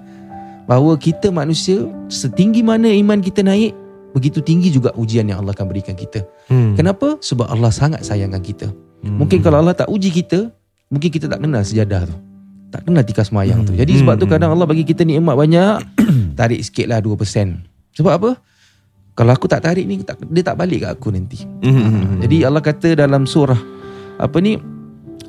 [0.66, 3.78] Bahawa kita manusia setinggi mana iman kita naik,
[4.18, 6.26] begitu tinggi juga ujian yang Allah akan berikan kita.
[6.50, 6.74] Hmm.
[6.74, 7.22] Kenapa?
[7.22, 8.68] Sebab Allah sangat sayangkan kita.
[9.02, 10.54] Mungkin kalau Allah tak uji kita,
[10.94, 12.16] mungkin kita tak kenal sejadah tu.
[12.72, 13.74] Tak kenal tikas semayang tu.
[13.74, 15.82] Jadi sebab tu kadang Allah bagi kita nikmat banyak,
[16.40, 17.18] tarik sikit lah 2%.
[17.98, 18.32] Sebab apa?
[19.12, 21.44] Kalau aku tak tarik ni, tak, dia tak balik ke aku nanti.
[21.66, 22.22] Hmm.
[22.24, 23.60] Jadi Allah kata dalam surah
[24.22, 24.56] apa ni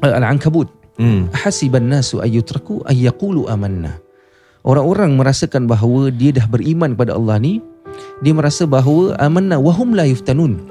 [0.02, 0.66] Al-Ankabut,
[1.00, 1.32] Hmm.
[1.32, 3.96] hasiban nasu ayyutraku ayyaqulu amanna.
[4.62, 7.58] Orang-orang merasakan bahawa dia dah beriman kepada Allah ni,
[8.20, 10.62] dia merasa bahawa amanna wahum la yuftanun.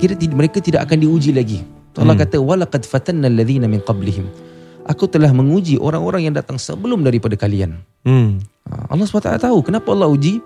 [0.00, 1.60] Kira mereka tidak akan diuji lagi.
[1.94, 4.26] Allah kata walaqad fatanna alladhina min qablihim.
[4.84, 7.80] Aku telah menguji orang-orang yang datang sebelum daripada kalian.
[8.04, 8.42] Hmm.
[8.68, 10.44] Ha, Allah SWT tahu kenapa Allah uji.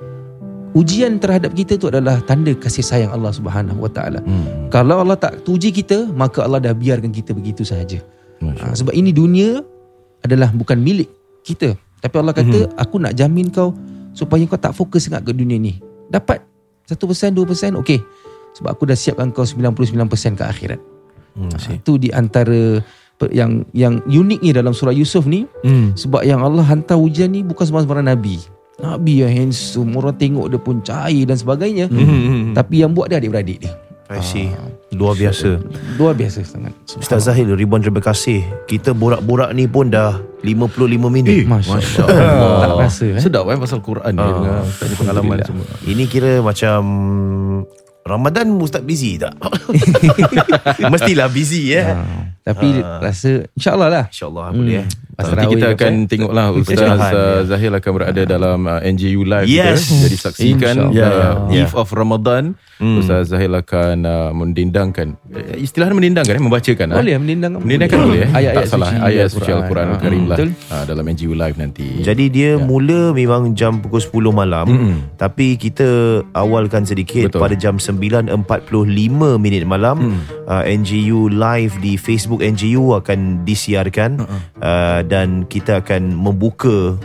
[0.76, 4.20] Ujian terhadap kita tu adalah tanda kasih sayang Allah Subhanahu Wa Taala.
[4.20, 4.68] Hmm.
[4.68, 8.04] Kalau Allah tak uji kita, maka Allah dah biarkan kita begitu sahaja.
[8.38, 9.58] Ha, sebab ini dunia
[10.22, 11.10] adalah bukan milik
[11.42, 11.74] kita.
[11.98, 12.78] Tapi Allah kata, Mhm.
[12.78, 13.74] aku nak jamin kau
[14.14, 15.78] supaya kau tak fokus sangat ke dunia ni.
[16.06, 16.42] Dapat
[16.86, 17.98] 1%, 2%, okey.
[18.54, 20.80] Sebab aku dah siapkan kau 99% ke akhirat.
[21.34, 21.50] Hmm.
[21.54, 22.82] Ha, itu di antara
[23.34, 25.94] yang yang uniknya dalam surah Yusuf ni Hmm.
[25.98, 28.38] sebab yang Allah hantar ujian ni bukan sembarang nabi.
[28.78, 31.90] Nabi yang handsome, orang tengok dia pun cair dan sebagainya.
[31.90, 32.54] Hmm.
[32.54, 33.74] Tapi yang buat dia adik-beradik dia.
[34.06, 34.46] I see.
[34.88, 35.60] Luar biasa.
[35.94, 36.72] Luar biasa sangat.
[36.94, 38.40] Ustaz Zahil, ribuan terima kasih.
[38.64, 41.44] Kita borak-borak ni pun dah 55 minit.
[41.44, 42.24] Masya, Masya Allah.
[42.24, 42.66] Allah.
[42.66, 43.20] Tak rasa eh.
[43.20, 44.32] Sedap kan pasal Quran ni Ah.
[44.32, 45.64] dengan tanya pengalaman semua.
[45.84, 46.80] Ini kira macam
[48.00, 49.36] Ramadan Ustaz busy tak?
[50.92, 51.84] Mestilah busy ya.
[51.92, 51.96] Ha,
[52.48, 54.04] tapi rasa insyaAllah lah.
[54.08, 54.88] InsyaAllah boleh eh.
[55.12, 56.06] Pasal Nanti kita akan apa, eh?
[56.06, 56.78] tengoklah Ustaz
[57.10, 59.90] uh, Zahil akan berada dalam uh, NJU Live Yes.
[59.90, 59.98] kita.
[60.00, 61.32] Jadi saksikan InsyaAllah.
[61.42, 62.54] uh, Eve of Ramadan.
[62.78, 63.02] Hmm.
[63.02, 65.18] Ustaz Zahil akan uh, mendendangkan.
[65.28, 66.40] Eh, Istilahnya mendendangkan eh?
[66.40, 66.86] Membacakan.
[66.88, 66.96] eh?
[66.96, 68.30] Boleh menindang Mendendangkan boleh eh?
[68.30, 68.88] Ayat-ayat tak salah.
[68.88, 69.34] suci Ayat Al-Quran.
[69.34, 70.36] suci Al-Quran Ah, Al-Karim lah.
[70.38, 70.48] betul.
[70.70, 71.86] Uh, dalam NJU Live nanti.
[71.98, 74.96] Jadi dia mula memang jam pukul 10 malam Mm-mm.
[75.16, 75.88] Tapi kita
[76.32, 77.42] awalkan sedikit Betul.
[77.42, 78.30] Pada jam 9.45
[79.36, 80.18] minit malam Mm.
[80.46, 84.40] uh, NGU live di Facebook NGU akan disiarkan Uh-uh.
[84.62, 86.96] uh, Dan kita akan membuka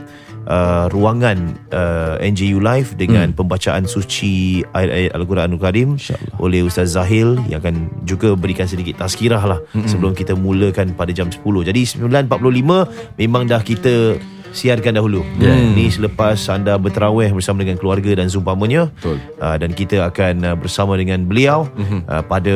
[0.47, 3.37] uh, ruangan uh, NGU live Dengan Mm.
[3.37, 6.37] pembacaan suci ayat-ayat Al-Quranul Karim InsyaAllah.
[6.41, 11.29] Oleh Ustaz Zahil Yang akan juga berikan sedikit tazkirah lah Sebelum kita mulakan pada jam
[11.29, 14.17] 10 Jadi 9.45 memang dah kita
[14.53, 15.25] siarkan dahulu.
[15.41, 15.73] Yeah.
[15.73, 18.93] Ni selepas anda berterawih bersama dengan keluarga dan seumpamanya.
[19.01, 19.17] Betul.
[19.41, 22.05] Uh, dan kita akan uh, bersama dengan beliau mm-hmm.
[22.05, 22.55] uh, pada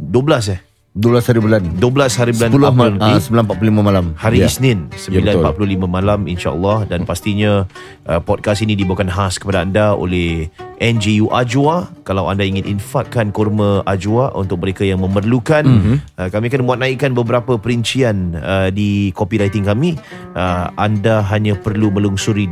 [0.00, 0.60] 12 eh.
[0.98, 3.30] 12 hari bulan 12 hari bulan 10 April mal, nanti.
[3.30, 4.50] uh, 9.45 malam Hari Ya.
[4.50, 5.46] Isnin Ya, betul.
[5.78, 7.70] 9.45 malam insyaAllah Dan pastinya
[8.02, 10.50] uh, podcast ini dibawakan khas kepada anda oleh
[10.82, 15.96] NGU Ajwa Kalau anda ingin infakkan kurma Ajwa Untuk mereka yang memerlukan mm-hmm.
[16.18, 19.94] uh, Kami akan muat naikkan beberapa perincian uh, Di copywriting kami
[20.34, 22.50] uh, Anda hanya perlu melungsuri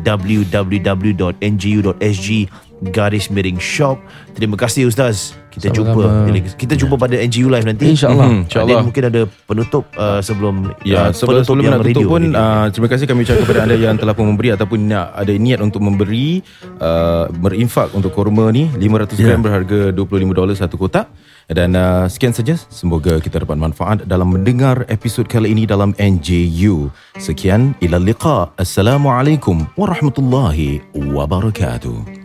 [1.27, 2.29] www.ngu.sg
[2.81, 3.97] garis miring shop
[4.37, 6.29] Terima kasih Ustaz Kita Sama-sama.
[6.29, 8.29] jumpa Kita jumpa pada NGU Live nanti InsyaAllah.
[8.29, 8.85] Hmm, InsyaAllah.
[8.85, 12.37] Mungkin ada penutup uh, sebelum Ya, uh, sebelum, sebelum nak tutup pun radio.
[12.37, 15.65] uh, terima kasih kami ucapkan kepada anda yang telah pun memberi ataupun nak ada niat
[15.65, 16.45] untuk memberi
[16.85, 21.09] uh, berinfak untuk kurma ni 500 gram berharga 25 dolar satu kotak
[21.49, 26.93] dan uh, sekian saja semoga kita dapat manfaat dalam mendengar episod kali ini dalam NJU.
[27.17, 28.53] Sekian ila liqa.
[28.61, 32.16] Assalamualaikum warahmatullahi wabarakatuh.